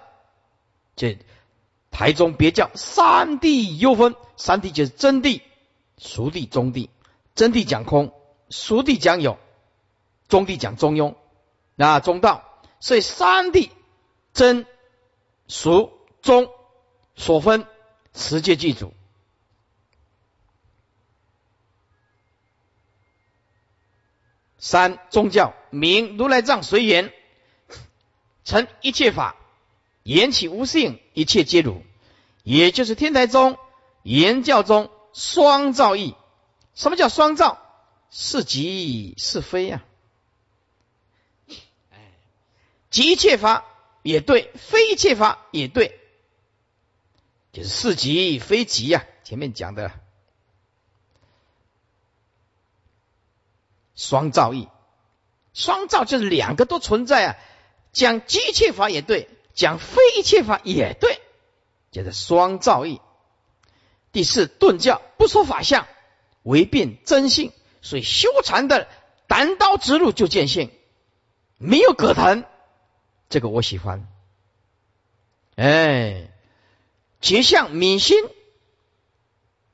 [0.97, 1.19] 这
[1.91, 5.43] 台中别教三地优分，三地就是真谛、
[5.97, 6.91] 熟地、中地。
[7.35, 8.13] 真谛讲空，
[8.51, 9.39] 熟地讲有，
[10.29, 11.15] 中地讲中庸，
[11.75, 12.63] 那中道。
[12.81, 13.71] 所以三地
[14.33, 14.67] 真、
[15.47, 16.51] 熟、中
[17.17, 17.67] 所分。
[18.15, 18.93] 持戒记住，
[24.57, 27.13] 三宗教名如来藏随缘，
[28.45, 29.37] 成一切法，
[30.09, 31.83] 言起无性，一切皆如，
[32.43, 33.59] 也就是天台宗
[34.03, 36.15] 言教中双造义。
[36.75, 37.59] 什么叫双造？
[38.09, 39.85] 是即是非呀。
[42.89, 43.67] 即一切法
[44.03, 46.01] 也对，非一切法也对。
[47.53, 49.93] 就是是即非即呀，前面讲的
[53.95, 54.69] 双造义，
[55.53, 57.37] 双造就是两个都存在啊。
[57.93, 59.29] 讲机切法也对，
[59.59, 61.21] 讲非一切法也对，
[61.91, 63.01] 叫做双造义。
[64.13, 65.89] 第四顿教不说法相，
[66.45, 67.51] 唯辨真性，
[67.83, 68.87] 所以修禅的
[69.27, 70.71] 单刀直入就见性，
[71.57, 72.45] 没有葛藤。
[73.29, 74.07] 这个我喜欢，
[75.57, 76.31] 哎。
[77.21, 78.17] 结相泯心，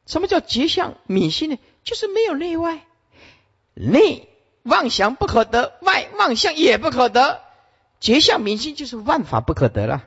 [0.07, 1.59] 什么叫结相泯心呢？
[1.83, 2.87] 就是没有内外，
[3.75, 4.31] 内
[4.63, 7.43] 妄想不可得，外妄想也不可得。
[8.05, 10.05] 结相明心就是万法不可得了，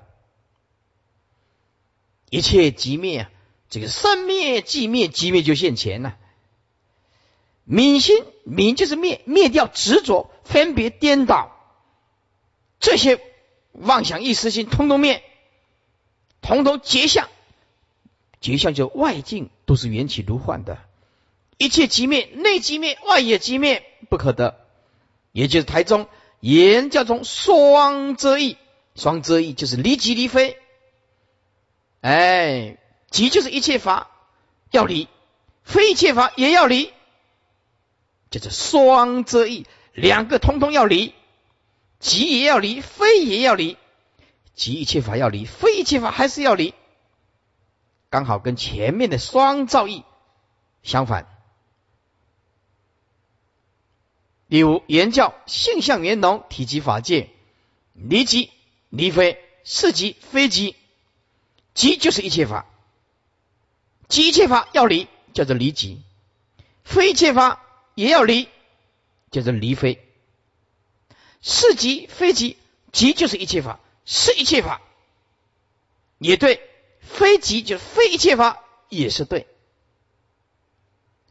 [2.29, 3.27] 一切即灭，
[3.71, 6.15] 这个生灭即灭，即灭就现前了。
[7.63, 11.57] 明心明就是灭，灭掉执着、分别、颠倒，
[12.79, 13.19] 这些
[13.71, 15.23] 妄想、意识心，通通灭。
[16.39, 17.27] 统统结相，
[18.39, 20.77] 结相就外境都是缘起如幻的，
[21.57, 24.63] 一切即灭，内即灭，外也即灭，不可得。
[25.31, 26.07] 也就是台中
[26.47, 28.55] 言叫做双遮义，
[28.95, 30.57] 双遮义就是离即离非。
[31.99, 32.77] 哎，
[33.09, 34.09] 即就是一切法
[34.71, 35.09] 要离，
[35.63, 36.93] 非一切法也要离，
[38.29, 41.13] 就是双遮义，两个通通要离，
[41.99, 43.77] 即也要离，非也要离。
[44.55, 46.73] 即一切法要离，非一切法还是要离，
[48.09, 50.05] 刚好跟前面的双造义
[50.81, 51.27] 相反。
[54.47, 57.29] 例如，言教性相圆融，体积法界，
[57.93, 58.49] 离即
[58.89, 60.75] 离非，是即非即，
[61.73, 62.65] 即就是一切法，
[64.07, 65.97] 即一切法要离，叫做离即；
[66.83, 67.61] 非一切法
[67.95, 68.47] 也要离，
[69.31, 70.03] 叫做离非。
[71.41, 72.57] 是即非即，
[72.91, 73.79] 即就是一切法。
[74.09, 74.81] 是一切法
[76.17, 76.61] 也对，
[77.01, 79.45] 非即就是非一切法也是对。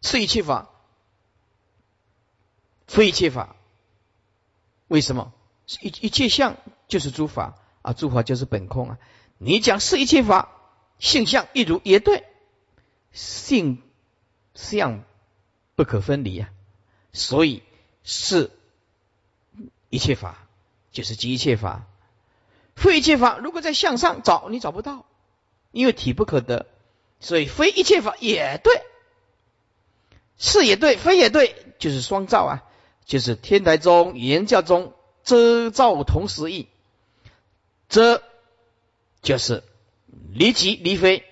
[0.03, 0.71] 是一切法，
[2.87, 3.57] 非一切法，
[4.89, 5.33] 为什么？
[5.81, 6.57] 一一切相
[6.89, 7.59] 就是诸法。
[7.83, 8.99] 啊，诸法就是本空啊。
[9.39, 10.51] 你讲是一切法，
[10.99, 12.25] 性相一如也对，
[13.13, 13.81] 性
[14.55, 15.05] 相
[15.77, 16.51] 不可分离啊，
[17.13, 17.63] 所以
[18.03, 18.51] 是
[19.89, 20.49] 一切法
[20.91, 21.87] 就是即一切法。
[22.75, 25.07] 非一切法，如果在向上找，你找不到，
[25.71, 26.67] 因为体不可得，
[27.21, 28.83] 所以非一切法也对，
[30.37, 32.65] 是也对，非也对，就是双照啊，
[33.07, 34.93] 就是天台宗言教中
[35.25, 36.67] 遮造同时义，
[37.89, 38.23] 遮
[39.23, 39.65] 就是
[40.33, 41.25] 离即离非，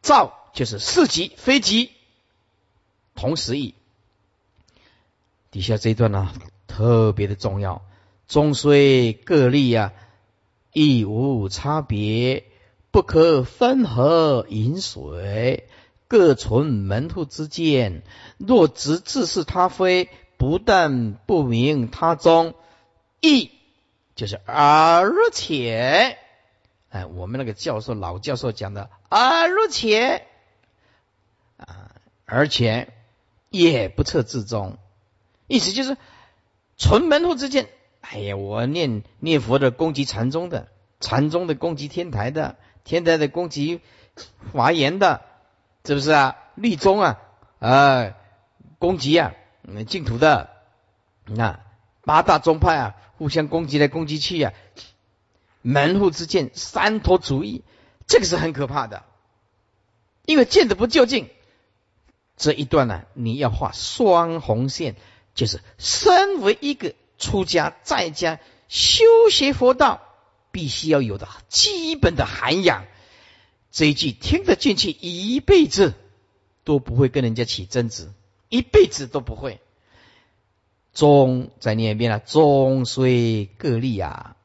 [0.00, 1.90] 造就是是即非即，
[3.14, 3.74] 同时义。
[5.50, 6.32] 底下这一段呢，
[6.66, 7.82] 特别的重要，
[8.26, 9.92] 终虽各立呀。
[10.74, 12.46] 亦无差别，
[12.90, 15.68] 不可分合饮水，
[16.08, 18.02] 各存门户之见。
[18.38, 20.08] 若执自是他非，
[20.42, 22.54] 不但不明他中，
[23.20, 23.52] 亦
[24.16, 26.18] 就是而且
[26.88, 30.26] 哎，我们那个教授老教授讲的，而且
[31.58, 31.92] 啊，
[32.24, 32.92] 而且
[33.50, 34.78] 也不测自中，
[35.46, 35.96] 意思就是
[36.76, 37.68] 纯门户之见。
[38.00, 40.66] 哎呀，我念念佛的攻击禅宗的，
[40.98, 43.80] 禅宗的攻击天台的，天台的攻击
[44.52, 45.22] 华严的，
[45.84, 46.36] 是不是啊？
[46.56, 47.20] 律宗啊，
[47.60, 48.16] 啊，
[48.80, 49.34] 攻击啊，
[49.86, 50.50] 净土的，
[51.26, 51.60] 那
[52.04, 54.52] 八大宗派啊，互相攻击来攻击去啊，
[55.62, 57.62] 门户之见，三头主义，
[58.06, 59.04] 这个是很可怕的，
[60.26, 61.28] 因为见的不究竟。
[62.36, 64.96] 这一段呢，你要画双红线，
[65.34, 66.94] 就是身为一个。
[67.18, 70.00] 出家在家修学佛道，
[70.50, 72.84] 必须要有的基本的涵养。
[73.70, 75.94] 这一句听得进去，一辈子
[76.64, 78.10] 都不会跟人家起争执，
[78.52, 79.60] 一辈子都不会。
[80.92, 84.36] 宗再念一遍了，宗虽各立啊，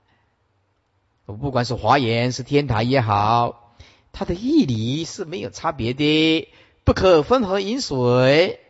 [1.26, 3.76] 我不管是华严是天台也好，
[4.14, 6.48] 它的义理是没有差别的，
[6.86, 8.62] 不可分河饮水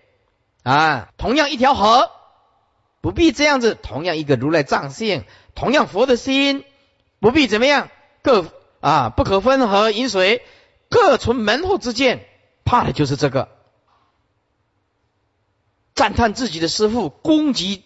[0.64, 2.10] 啊，同样一条河。
[3.00, 5.24] 不必这样子，同样一个如来藏性，
[5.54, 6.64] 同样佛的心，
[7.20, 7.90] 不必怎么样，
[8.24, 10.42] 各啊不可分合饮水，
[10.90, 12.26] 各存门户之见，
[12.66, 13.50] 怕的就是这个。
[15.98, 17.84] 赞叹自己的师父，攻击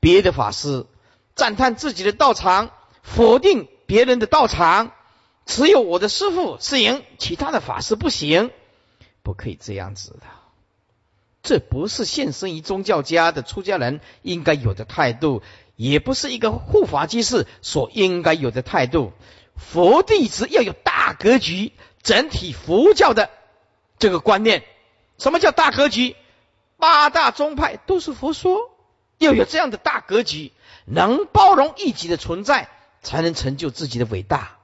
[0.00, 0.88] 别的法师；
[1.36, 2.72] 赞叹自己的道场，
[3.04, 4.90] 否定别人的道场。
[5.46, 8.50] 只有我的师父是赢，其他的法师不行，
[9.22, 10.26] 不可以这样子的。
[11.44, 15.40] 这不是现身于宗教家的出家人应该有的态度，
[15.76, 19.12] 也不是一个护法居士所应该有的态度。
[19.54, 21.70] 佛弟子要有大格局，
[22.02, 23.30] 整体佛教的
[24.00, 24.64] 这个观念。
[25.16, 26.16] 什么叫大格局？
[26.82, 28.76] 八大宗派都是佛说，
[29.18, 30.50] 要有这样的大格局，
[30.84, 32.68] 能包容异己的存在，
[33.02, 34.58] 才能成就自己的伟大，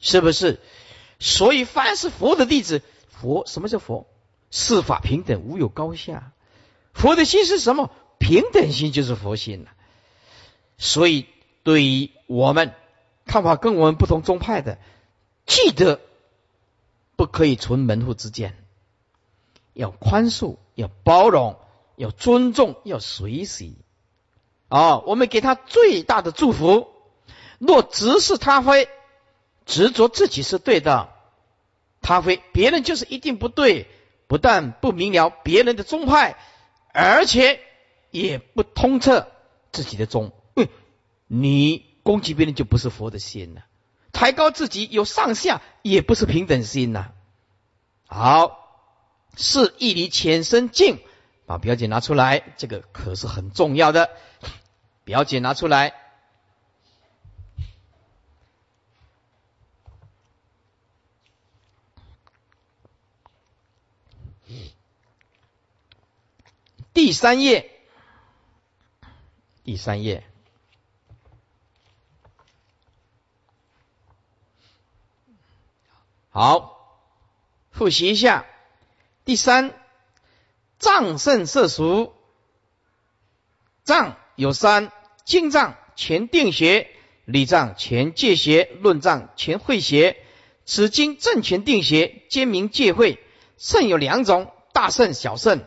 [0.00, 0.58] 是不是？
[1.20, 4.08] 所以，凡是佛的弟子，佛什么叫佛？
[4.50, 6.32] 四法平等，无有高下。
[6.92, 7.92] 佛的心是什么？
[8.18, 9.70] 平等心就是佛心了。
[10.76, 11.26] 所以，
[11.62, 12.74] 对于我们
[13.26, 14.78] 看法跟我们不同宗派的，
[15.46, 16.00] 记得
[17.14, 18.56] 不可以存门户之见，
[19.72, 21.58] 要宽恕，要包容，
[21.96, 23.76] 要尊重，要随喜。
[24.68, 26.86] 啊，我们给他最大的祝福。
[27.58, 28.88] 若执是他非，
[29.64, 31.08] 执着自己是对的，
[32.00, 33.88] 他非别人就是一定不对。
[34.28, 36.36] 不但不明了别人的宗派，
[36.92, 37.60] 而且
[38.10, 39.28] 也不通彻
[39.70, 40.32] 自己的宗。
[41.28, 43.66] 你攻击别人就不是佛的心了，
[44.10, 47.12] 抬高自己有上下也不是平等心呐。
[48.08, 48.65] 好，
[49.36, 50.98] 是一离浅深境，
[51.44, 54.10] 把表姐拿出来，这个可是很重要的。
[55.04, 55.94] 表姐拿出来。
[66.92, 67.70] 第三页，
[69.62, 70.26] 第三页，
[76.30, 76.98] 好，
[77.70, 78.46] 复习一下。
[79.26, 79.74] 第三，
[80.78, 82.12] 藏圣色俗，
[83.82, 84.92] 藏有三：
[85.24, 86.86] 经藏、前定学、
[87.24, 90.16] 理藏、前戒学、论藏、前会学。
[90.64, 93.18] 此经正前定学，兼明戒会。
[93.58, 95.64] 圣有两种：大圣、小圣。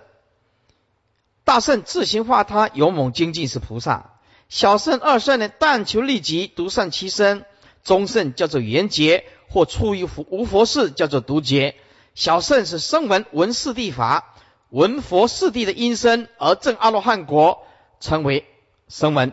[1.43, 7.41] 大圣自行化他，勇猛精进是菩萨；小圣、二圣呢，但求利己，独善其身；
[7.83, 11.75] 中圣叫做圆觉，或出于无佛事，叫做独觉。
[12.19, 14.35] 小圣是声闻闻四谛法，
[14.67, 17.65] 闻佛四谛的音声而证阿罗汉国，
[18.01, 18.45] 称为
[18.89, 19.31] 声闻。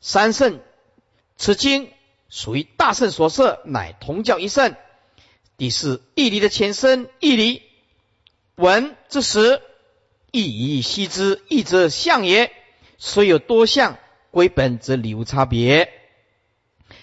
[0.00, 0.58] 三圣，
[1.36, 1.92] 此经
[2.28, 4.74] 属于大圣所设，乃同教一圣。
[5.56, 7.62] 第四义理的前身，义理
[8.56, 9.62] 闻之时。
[10.32, 12.50] 亦以悉之，义则相也。
[12.98, 13.98] 虽有多相，
[14.32, 15.92] 归本则理无差别。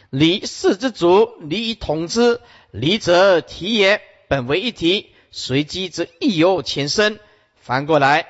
[0.10, 2.42] 理事之主，理以统之。
[2.72, 4.02] 理则体也，
[4.34, 5.14] 本为一体。
[5.30, 7.20] 随机则亦有前身。
[7.56, 8.28] 翻过来，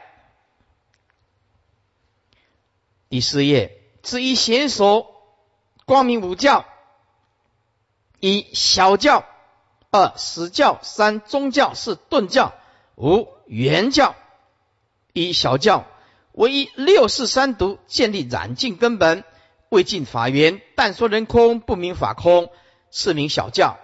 [3.09, 5.23] 第四页，知一贤所，
[5.85, 6.65] 光明五教：
[8.19, 9.25] 一小教，
[9.91, 12.53] 二实教，三宗教，四顿教，
[12.95, 14.15] 五原教。
[15.13, 15.85] 一小教，
[16.33, 19.23] 唯一六世三毒，建立染净根本，
[19.69, 22.51] 未尽法源，但说人空，不明法空，
[22.91, 23.79] 是名小教。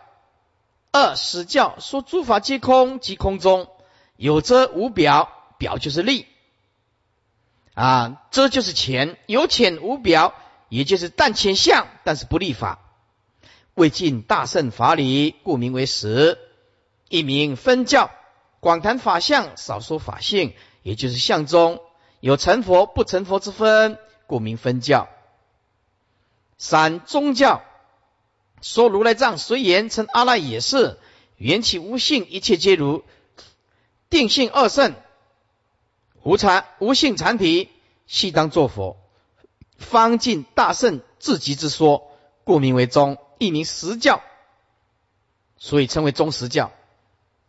[0.92, 3.70] 二实教，说诸法皆空，即空中
[4.16, 6.26] 有遮无表，表就是力
[7.76, 10.34] 啊，遮就是浅，有浅无表，
[10.68, 12.80] 也就是但浅相，但是不立法。
[13.76, 16.38] 未尽大圣法理，故名为实。
[17.08, 18.12] 一名分教，
[18.60, 21.80] 广谈法相，少说法性，也就是相中
[22.20, 25.08] 有成佛不成佛之分，故名分教。
[26.58, 27.64] 三宗教
[28.62, 30.98] 说如来藏随言称阿赖也是
[31.38, 33.04] 缘起无性，一切皆如
[34.10, 34.96] 定性二圣，
[36.24, 37.70] 无禅无性禅体，
[38.08, 38.98] 悉当作佛，
[39.78, 42.12] 方尽大圣至极之说，
[42.44, 43.18] 故名为宗。
[43.38, 44.22] 一名实教，
[45.58, 46.74] 所以称为宗实教。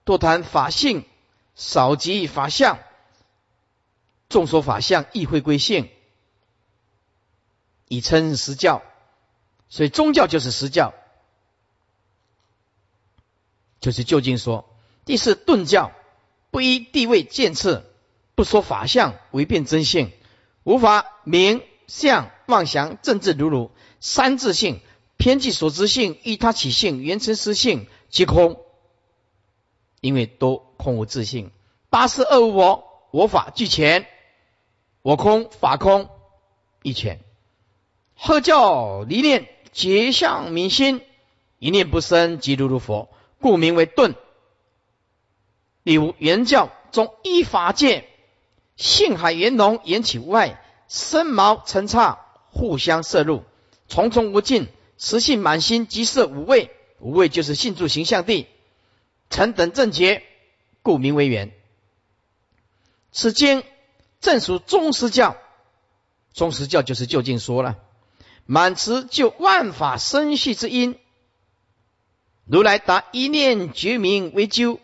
[0.05, 1.05] 多谈法性，
[1.57, 2.79] 少及法相。
[4.29, 5.91] 众说法相，亦会归性，
[7.89, 8.83] 以称实教。
[9.69, 10.95] 所以宗教就是实教，
[13.81, 14.69] 就是究竟说。
[15.05, 15.93] 第四顿教，
[16.51, 17.85] 不依地位见次，
[18.35, 20.13] 不说法相，唯辨真性，
[20.63, 23.71] 无法名相妄想，政治如如
[24.01, 24.81] 三自性。
[25.17, 28.59] 偏计所知性，依他起性，缘成实性，即空。
[30.01, 31.51] 因为都空无自性。
[31.91, 34.07] 八十二无我，我法俱全，
[35.03, 36.09] 我空法空
[36.83, 37.21] 一全。
[38.15, 41.03] 贺教离念结相明心，
[41.59, 43.11] 一念不生即如如佛，
[43.41, 44.15] 故名为顿。
[45.83, 48.09] 例如原教中依法界，
[48.77, 52.19] 性海圆浓，缘起无碍，身毛成刹，
[52.51, 53.45] 互相摄入，
[53.89, 54.69] 重重无尽。
[55.03, 58.47] 实性满心，即色无畏，无畏就是性住形象地，
[59.31, 60.23] 成等正觉，
[60.83, 61.53] 故名为缘。
[63.11, 63.65] 此经
[64.21, 65.39] 正属宗师教，
[66.35, 67.79] 宗师教就是就近说了，
[68.45, 70.99] 满词就万法生系之因。
[72.51, 74.81] 如来达一念觉明为究，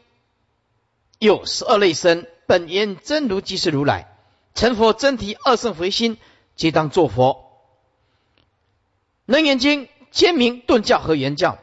[1.18, 4.16] 有十二类生，本言真如即是如来，
[4.54, 6.16] 成佛真体二圣回心，
[6.54, 7.50] 皆当作佛。
[9.24, 9.88] 楞严经。
[10.12, 11.58] 兼明顿教和原教，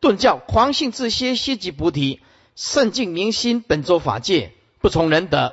[0.00, 2.22] 顿教狂性自歇，歇即菩提，
[2.54, 5.52] 圣境明心，本周法界，不从人德。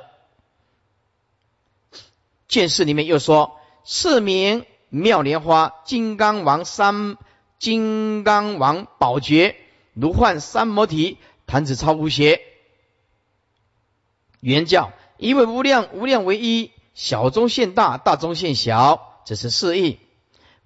[2.48, 7.18] 见识里面又说，是名妙莲花，金刚王三，
[7.58, 9.56] 金刚王宝觉，
[9.96, 11.16] 如幻三摩提，
[11.46, 12.42] 坛子超无邪。
[14.40, 19.98] 原教一为无量无量为一，小中现大，大中现小，这是四义。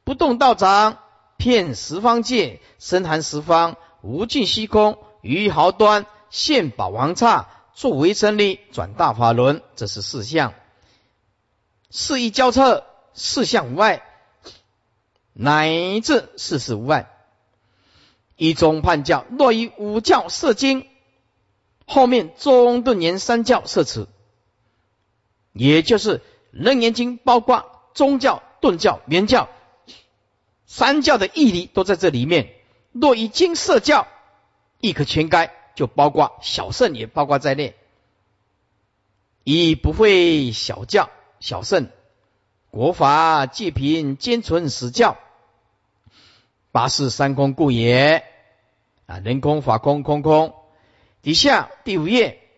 [0.05, 0.99] 不动道长。
[1.37, 10.53] 遍十方界，深含十方，无尽虚空，于毫端现宝王刹，作为真力，转大法轮，这是四相。
[11.89, 14.03] 四义交彻，四相无碍，
[15.33, 17.09] 乃至四事无碍。
[18.41, 20.87] 一中判教，若以五教摄经，
[21.85, 24.09] 后面中顿言三教摄此，
[25.53, 29.51] 也就是楞严经，包括宗教、顿教、圆教。
[30.65, 32.55] 三教的义理都在这里面。
[32.93, 34.09] 若以经摄教，
[34.79, 37.77] 亦可全该，就包括小圣也包括在内。
[39.45, 41.11] 以不会小教
[41.41, 41.91] 小圣，
[42.71, 45.19] 国法戒品兼存死教，
[46.73, 48.25] 八世三空故也。
[49.11, 50.55] 啊，人空法空空空。
[51.21, 52.49] 底下第五页，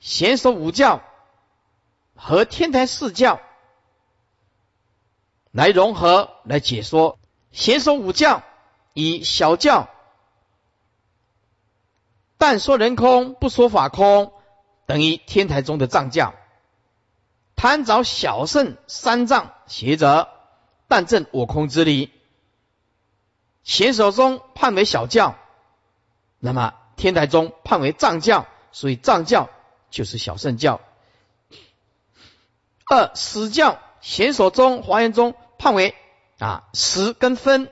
[0.00, 1.02] 贤守五教
[2.16, 3.40] 和天台四教。
[5.52, 7.20] 来融合，来解说，
[7.52, 8.42] 贤守五教，
[8.92, 9.88] 以小教，
[12.36, 14.32] 但说人空，不说法空，
[14.84, 16.34] 等于天台中的藏教。
[17.54, 20.28] 贪找小圣三藏邪者，
[20.88, 22.10] 但证我空之理。
[23.64, 25.36] 贤手中判为小教，
[26.38, 29.50] 那么天台中判为藏教，所以藏教
[29.90, 30.80] 就是小圣教。
[32.86, 35.34] 二死教，贤手中华严中。
[35.56, 35.94] 判为
[36.38, 37.70] 啊十跟分，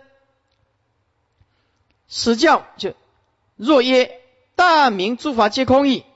[2.08, 2.94] 死教就
[3.56, 4.18] 若曰
[4.54, 6.06] 大明诸法皆空义，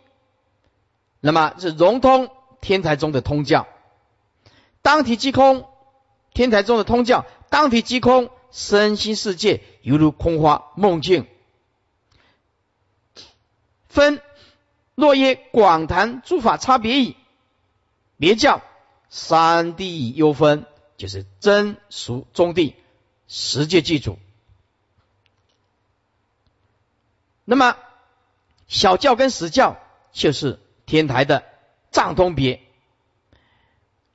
[1.21, 2.31] 那么是融通
[2.63, 3.67] 天台中的通教，
[4.81, 5.69] 当体即空，
[6.33, 11.27] 天台中的通教当体即空，身心世界犹如空花梦境。
[13.87, 14.23] 分
[14.95, 17.17] 若曰广谈诸法差别矣，
[18.17, 18.63] 别教
[19.11, 20.65] 三地优分。
[20.97, 22.75] 就是真俗中地
[23.29, 24.19] 十界记主。
[27.45, 27.77] 那么
[28.67, 29.77] 小教跟实教
[30.13, 31.45] 就是天台的
[31.91, 32.63] 藏通别。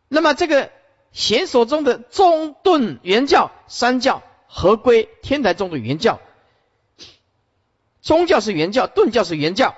[0.08, 0.72] 那么这个
[1.12, 4.24] 显所中的中顿圆教三教
[4.54, 6.20] 合归天台中的原教，
[8.02, 9.76] 宗教是原教，顿教是原教，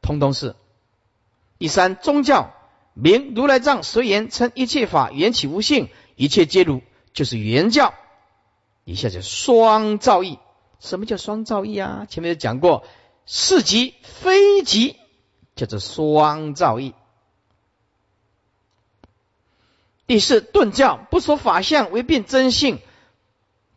[0.00, 0.54] 通通是。
[1.58, 2.54] 第三宗教
[2.94, 5.88] 名如来藏随言称一切法缘起无性。
[6.14, 6.82] 一切皆如，
[7.12, 7.92] 就是原教。
[8.84, 10.38] 以下就双造义，
[10.78, 12.06] 什么叫双造诣啊？
[12.08, 12.86] 前面有讲过，
[13.26, 14.96] 是即非即，
[15.56, 16.94] 叫做双造诣。
[20.06, 22.78] 第四，顿教不说法相为变真性，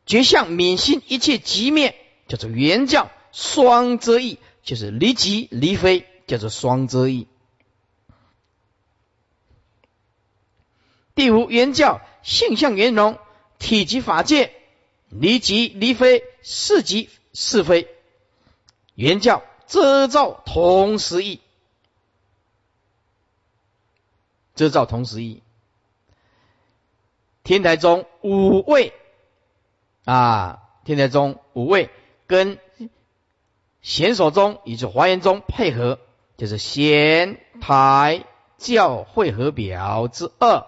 [0.09, 1.95] 绝相免心一切即灭，
[2.27, 7.27] 叫做圆教双遮义，就是离即离非，叫做双遮义。
[11.13, 13.19] 第五，圆教性相圆融，
[13.59, 14.51] 体即法界，
[15.09, 17.87] 离即离非，是即是非，
[18.95, 21.39] 圆教遮照同时义，
[24.55, 25.43] 遮照同时义。
[27.43, 28.93] 天台宗五位
[30.09, 31.91] 啊，天台宗五位
[32.25, 32.57] 跟
[33.79, 35.99] 显首宗以及华严宗配合，
[36.35, 38.25] 就是贤台
[38.57, 40.65] 教会合表之二。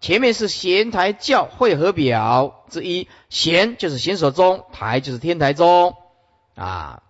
[0.00, 5.94] 前面是贤台教会合表之一，贤就是显首宗，台就是天台宗
[6.56, 7.04] 啊。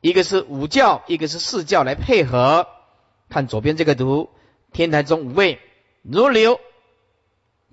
[0.00, 2.66] 一个是五教，一个是四教来配合。
[3.28, 4.28] 看左边这个图，
[4.72, 5.60] 天台宗五位
[6.02, 6.58] 如流。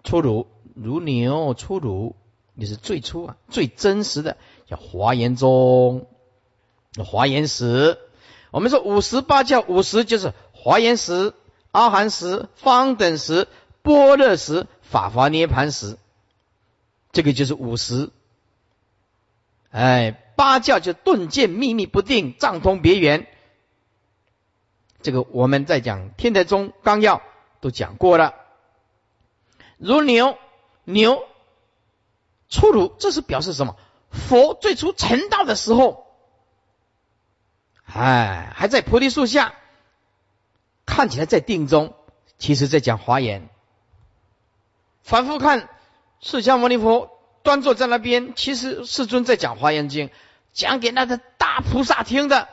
[0.03, 0.45] 出乳
[0.76, 2.15] 如牛出乳，
[2.60, 4.36] 你是最初啊，最真实的
[4.66, 6.08] 叫华严宗，
[7.05, 7.99] 华严时。
[8.49, 11.36] 我们说五十八教，五十就是华严时、
[11.72, 13.47] 阿含时、方等时、
[13.84, 15.97] 般若时、法华涅盘时，
[17.12, 18.10] 这个就是五十。
[19.70, 23.28] 哎，八教就顿见秘密不定，藏通别圆。
[25.03, 27.22] 这个我们在讲天台宗纲要
[27.62, 28.34] 都讲过了。
[29.78, 30.39] 如牛，
[30.86, 31.24] 牛
[32.50, 33.76] 出乳，这是表示什么？
[34.10, 36.08] 佛最初成道的时候，
[37.86, 39.54] 哎，还在菩提树下，
[40.86, 41.93] 看起来在定中，
[42.38, 43.50] 其实在讲华严。
[45.04, 45.70] 反复看
[46.20, 50.10] 释迦牟尼佛端坐在那边，其实世尊在讲华严经，
[50.54, 52.48] 讲给那个大菩萨听的。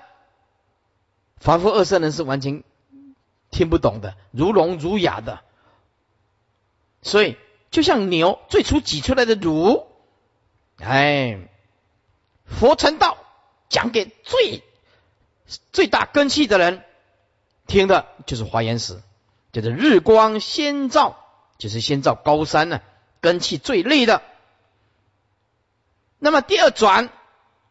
[1.39, 2.65] 凡夫二圣人是完全
[3.51, 5.41] 听不懂的，如聋如哑的。
[7.03, 7.37] 所以，
[7.75, 9.89] 就像牛最初挤出来的乳，
[10.79, 11.49] 哎，
[12.47, 13.19] 佛成道
[13.69, 14.63] 讲给最
[15.73, 16.85] 最大根气的人
[17.67, 19.03] 听的，就是华严时，
[19.51, 21.17] 就是日光先照，
[21.59, 22.81] 就是先照高山呢，
[23.21, 24.23] 根气最利的。
[26.21, 27.11] 那么第二转，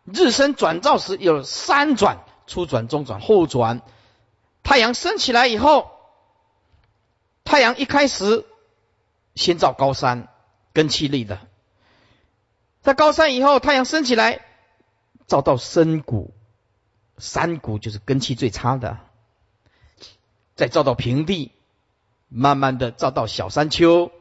[0.03, 3.81] 日升转照时有三转：初转、中转、后转。
[4.63, 5.93] 太阳升起来以后，
[7.45, 8.45] 太阳一开始。
[9.35, 10.27] 先照高山，
[10.73, 11.39] 根气力的。
[12.81, 14.41] 在高山以后，太阳升起来，
[15.25, 16.33] 照到深谷，
[17.17, 18.99] 山谷就是根气最差的。
[20.55, 21.51] 再照到平地，
[22.27, 24.11] 慢慢的照到小山丘，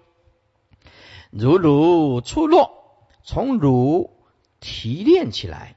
[1.31, 4.17] 如乳出落，从乳
[4.61, 5.77] 提炼起来，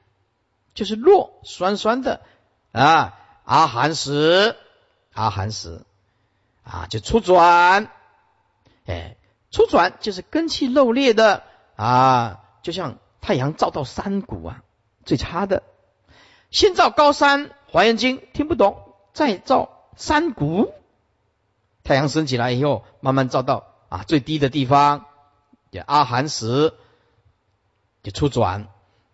[0.73, 2.21] 就是络酸酸的
[2.71, 3.19] 啊。
[3.43, 4.55] 阿含时，
[5.13, 5.85] 阿含时
[6.63, 7.91] 啊，就出转，
[8.85, 9.17] 哎。
[9.55, 11.43] 初转就是根气漏裂的
[11.77, 14.63] 啊，就像太阳照到山谷啊，
[15.05, 15.63] 最差的。
[16.51, 18.77] 先照高山，华严经听不懂，
[19.13, 20.73] 再照山谷。
[21.85, 25.05] 太阳升起来以后，慢慢照到啊最低的地方，
[25.71, 26.73] 叫阿寒时，
[28.03, 28.67] 就初转。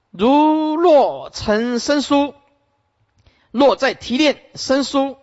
[0.10, 2.34] 如落成生疏，
[3.52, 5.18] 落在提炼生疏，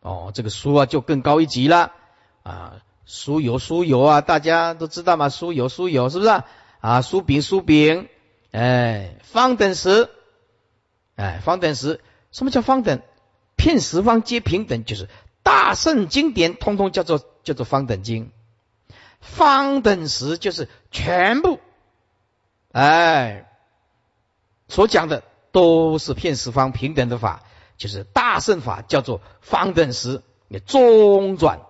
[0.00, 1.92] 哦，这个疏啊就更高一级了
[2.42, 2.82] 啊。
[3.08, 6.44] 酥油，酥油啊，大家都知道嘛，酥油，酥油，是不是啊？
[6.80, 8.08] 啊，酥饼，酥饼，
[8.50, 10.08] 哎，方等时，
[11.14, 12.00] 哎，方等时，
[12.32, 13.00] 什么叫方等？
[13.56, 15.08] 片十方皆平等，就是
[15.42, 18.30] 大圣经典，通通叫做叫做方等经。
[19.20, 21.58] 方等时就是全部，
[22.72, 23.50] 哎，
[24.68, 27.42] 所讲的都是片十方平等的法，
[27.76, 31.60] 就是大圣法，叫做方等时，也中转。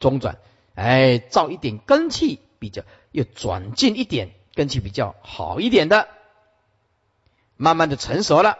[0.00, 0.38] 中转，
[0.74, 6.08] 哎，造一点根气比较，又转进一点根气比较好一点的，
[7.56, 8.58] 慢慢的成熟了。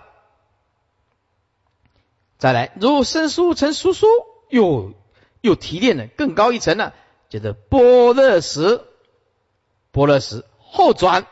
[2.38, 4.06] 再来，如生疏成疏疏，
[4.48, 4.94] 又
[5.40, 6.94] 又提炼了更高一层了，
[7.28, 8.84] 叫做波若石，
[9.90, 11.26] 波若石后转。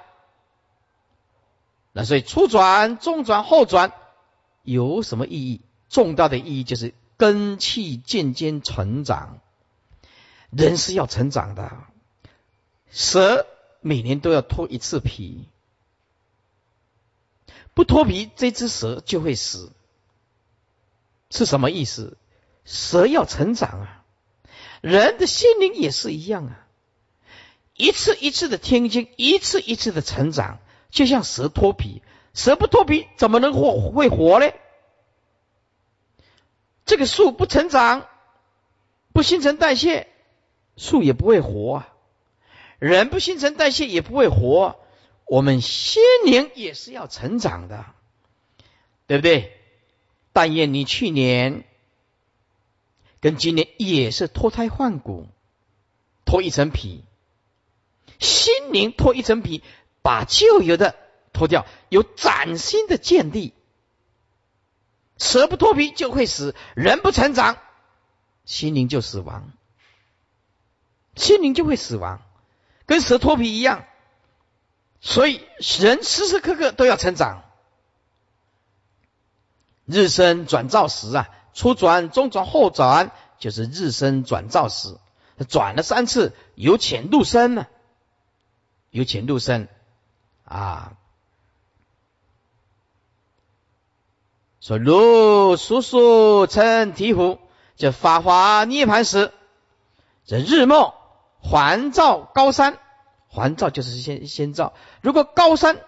[1.92, 3.92] 那所以初转、中转、后转
[4.62, 5.60] 有什么意义？
[5.88, 9.38] 重大的意义就是根气渐渐成长。
[10.50, 11.72] 人是要成长的，
[12.90, 13.46] 蛇
[13.80, 15.48] 每年都要脱一次皮，
[17.74, 19.72] 不脱皮，这只蛇就会死。
[21.30, 22.16] 是什么意思？
[22.64, 24.04] 蛇要成长啊，
[24.80, 26.66] 人的心灵也是一样啊，
[27.74, 30.58] 一次一次的听经，一次一次的成长，
[30.90, 34.52] 就像蛇脱皮，蛇不脱皮怎么能活会活呢？
[36.84, 38.06] 这个树不成长，
[39.12, 40.08] 不新陈代谢，
[40.76, 41.88] 树也不会活啊。
[42.78, 44.76] 人不新陈代谢也不会活，
[45.24, 47.86] 我们心灵也是要成长的，
[49.06, 49.58] 对不对？
[50.32, 51.64] 但愿你去年
[53.20, 55.26] 跟今年也是脱胎换骨，
[56.26, 57.02] 脱一层皮，
[58.18, 59.62] 心灵脱一层皮，
[60.02, 60.94] 把旧有的
[61.32, 63.54] 脱掉，有崭新的见地。
[65.16, 67.56] 蛇不脱皮就会死，人不成长，
[68.44, 69.50] 心灵就死亡，
[71.16, 72.22] 心灵就会死亡。
[72.86, 73.84] 跟蛇脱皮一样，
[75.00, 75.40] 所以
[75.80, 77.42] 人时时刻刻都要成长。
[79.86, 84.96] 日生转照时啊，初转、中转、后转，就是日生转照时。
[85.48, 87.66] 转了三次，由浅入深呢，
[88.90, 89.68] 由浅入深
[90.44, 90.96] 啊。
[94.60, 97.38] 说如叔叔称提壶，
[97.76, 99.32] 就法华涅盘时，
[100.24, 100.94] 这日暮。
[101.48, 102.78] 环照高山，
[103.28, 104.72] 环照就是先先照。
[105.00, 105.78] 如果高山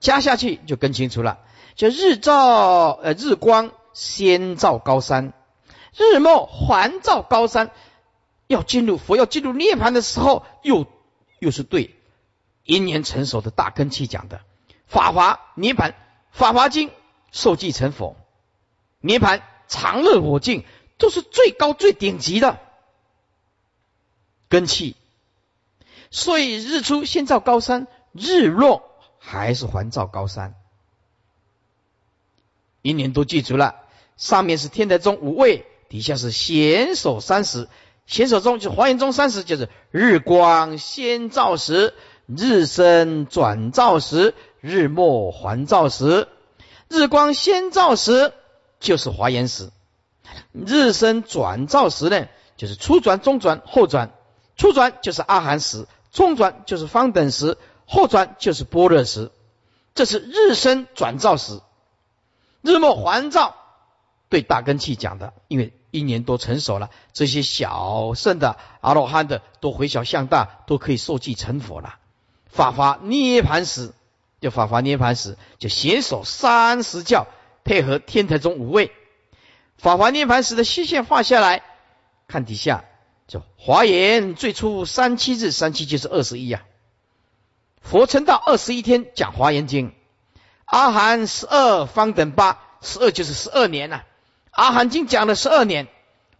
[0.00, 1.38] 加下去，就更清楚了。
[1.74, 5.32] 就日照呃日光先照高山，
[5.96, 7.70] 日暮环照高山。
[8.46, 10.86] 要进入佛要进入涅盘的时候，又
[11.38, 11.94] 又是对
[12.64, 14.40] 因缘成熟的大根器讲的。
[14.86, 15.94] 法华涅盘，
[16.32, 16.90] 法华经
[17.30, 18.16] 受记成佛，
[19.00, 20.64] 涅盘常乐我净，
[20.96, 22.58] 都是最高最顶级的。
[24.48, 24.96] 根气，
[26.10, 28.82] 所以日出先照高山，日落
[29.18, 30.54] 还是还照高山。
[32.82, 33.74] 一年都记住了，
[34.16, 37.68] 上面是天台宗五位，底下是显手三十。
[38.06, 41.92] 显手中就是华严中三十，就是日光先照时，
[42.26, 46.26] 日升转照时，日没还照时。
[46.88, 48.32] 日光先照时
[48.80, 49.70] 就是华严时，
[50.52, 54.10] 日升转照时呢，就是初转、中转、后转。
[54.56, 59.30] 初转就是阿含时，中转就是方等时，后转就是般若时。
[59.94, 61.60] 这是日升转照时，
[62.62, 63.56] 日末还照，
[64.28, 65.32] 对大根器讲的。
[65.48, 71.96] 因为一年多成熟了，这些小圣的阿罗汉的都回小向大，都可以受记成佛了。
[72.46, 73.92] 法华涅盘时，
[74.40, 77.26] 就法华涅盘时，就携手三十教，
[77.64, 78.92] 配合天台宗五位。
[79.76, 81.62] 法华涅盘时的虚线画下来，
[82.28, 82.84] 看底下。
[83.28, 86.64] 就华严最初三七日，三七就是二十一啊。
[87.82, 89.92] 佛成道二十一天讲华严经，
[90.64, 94.02] 阿含十二方等八，十二就是十二年呐。
[94.50, 95.88] 阿含经讲了十二年，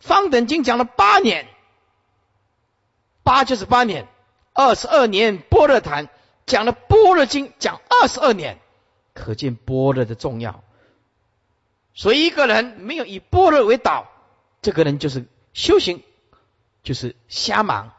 [0.01, 1.47] 方等经讲了八年，
[3.23, 4.09] 八就是八年，
[4.55, 6.09] 二十二年般若谈
[6.47, 8.59] 讲了般若经讲二十二年，
[9.13, 10.65] 可见般若的重要。
[11.93, 14.09] 所以一个人没有以般若为导，
[14.63, 16.03] 这个人就是修行。
[16.89, 17.93] 就是瞎忙、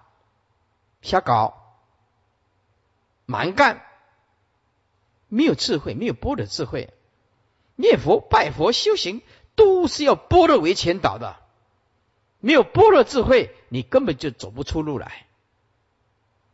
[1.03, 1.75] 瞎搞、
[3.27, 3.83] 蛮干，
[5.27, 6.91] 没有智慧，没有般若智慧。
[7.75, 9.21] 念佛、拜佛、修行，
[9.53, 11.35] 都是要般若为前导的。
[12.39, 15.27] 没有般若智慧，你根本就走不出路来。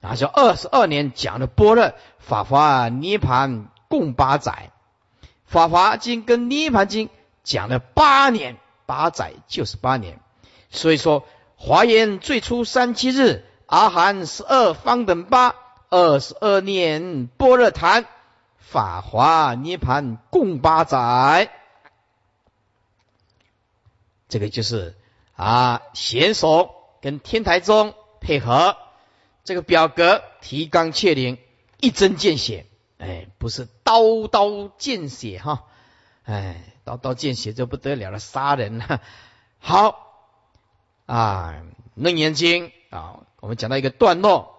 [0.01, 4.73] 啊，说二十二年讲的般若法华涅盘共八载，
[5.45, 7.09] 法华经跟涅盘经
[7.45, 10.19] 讲了八年，八载就是八年。
[10.69, 11.25] 所以说。
[11.57, 15.55] 华严最初三七日，阿含十二方等八，
[15.89, 18.05] 二十二念般若谈，
[18.57, 21.49] 法华涅盘共八载。
[24.27, 24.95] 这个就是
[25.35, 28.75] 啊，贤手跟天台宗配合，
[29.43, 31.37] 这个表格提纲挈领，
[31.79, 32.65] 一针见血，
[32.97, 35.63] 哎，不是刀刀见血哈，
[36.25, 39.01] 哎，刀刀见血就不得了了，杀人了。
[39.59, 40.04] 好。
[41.05, 41.55] 啊
[41.93, 44.55] 那年轻啊我们讲到一个段落。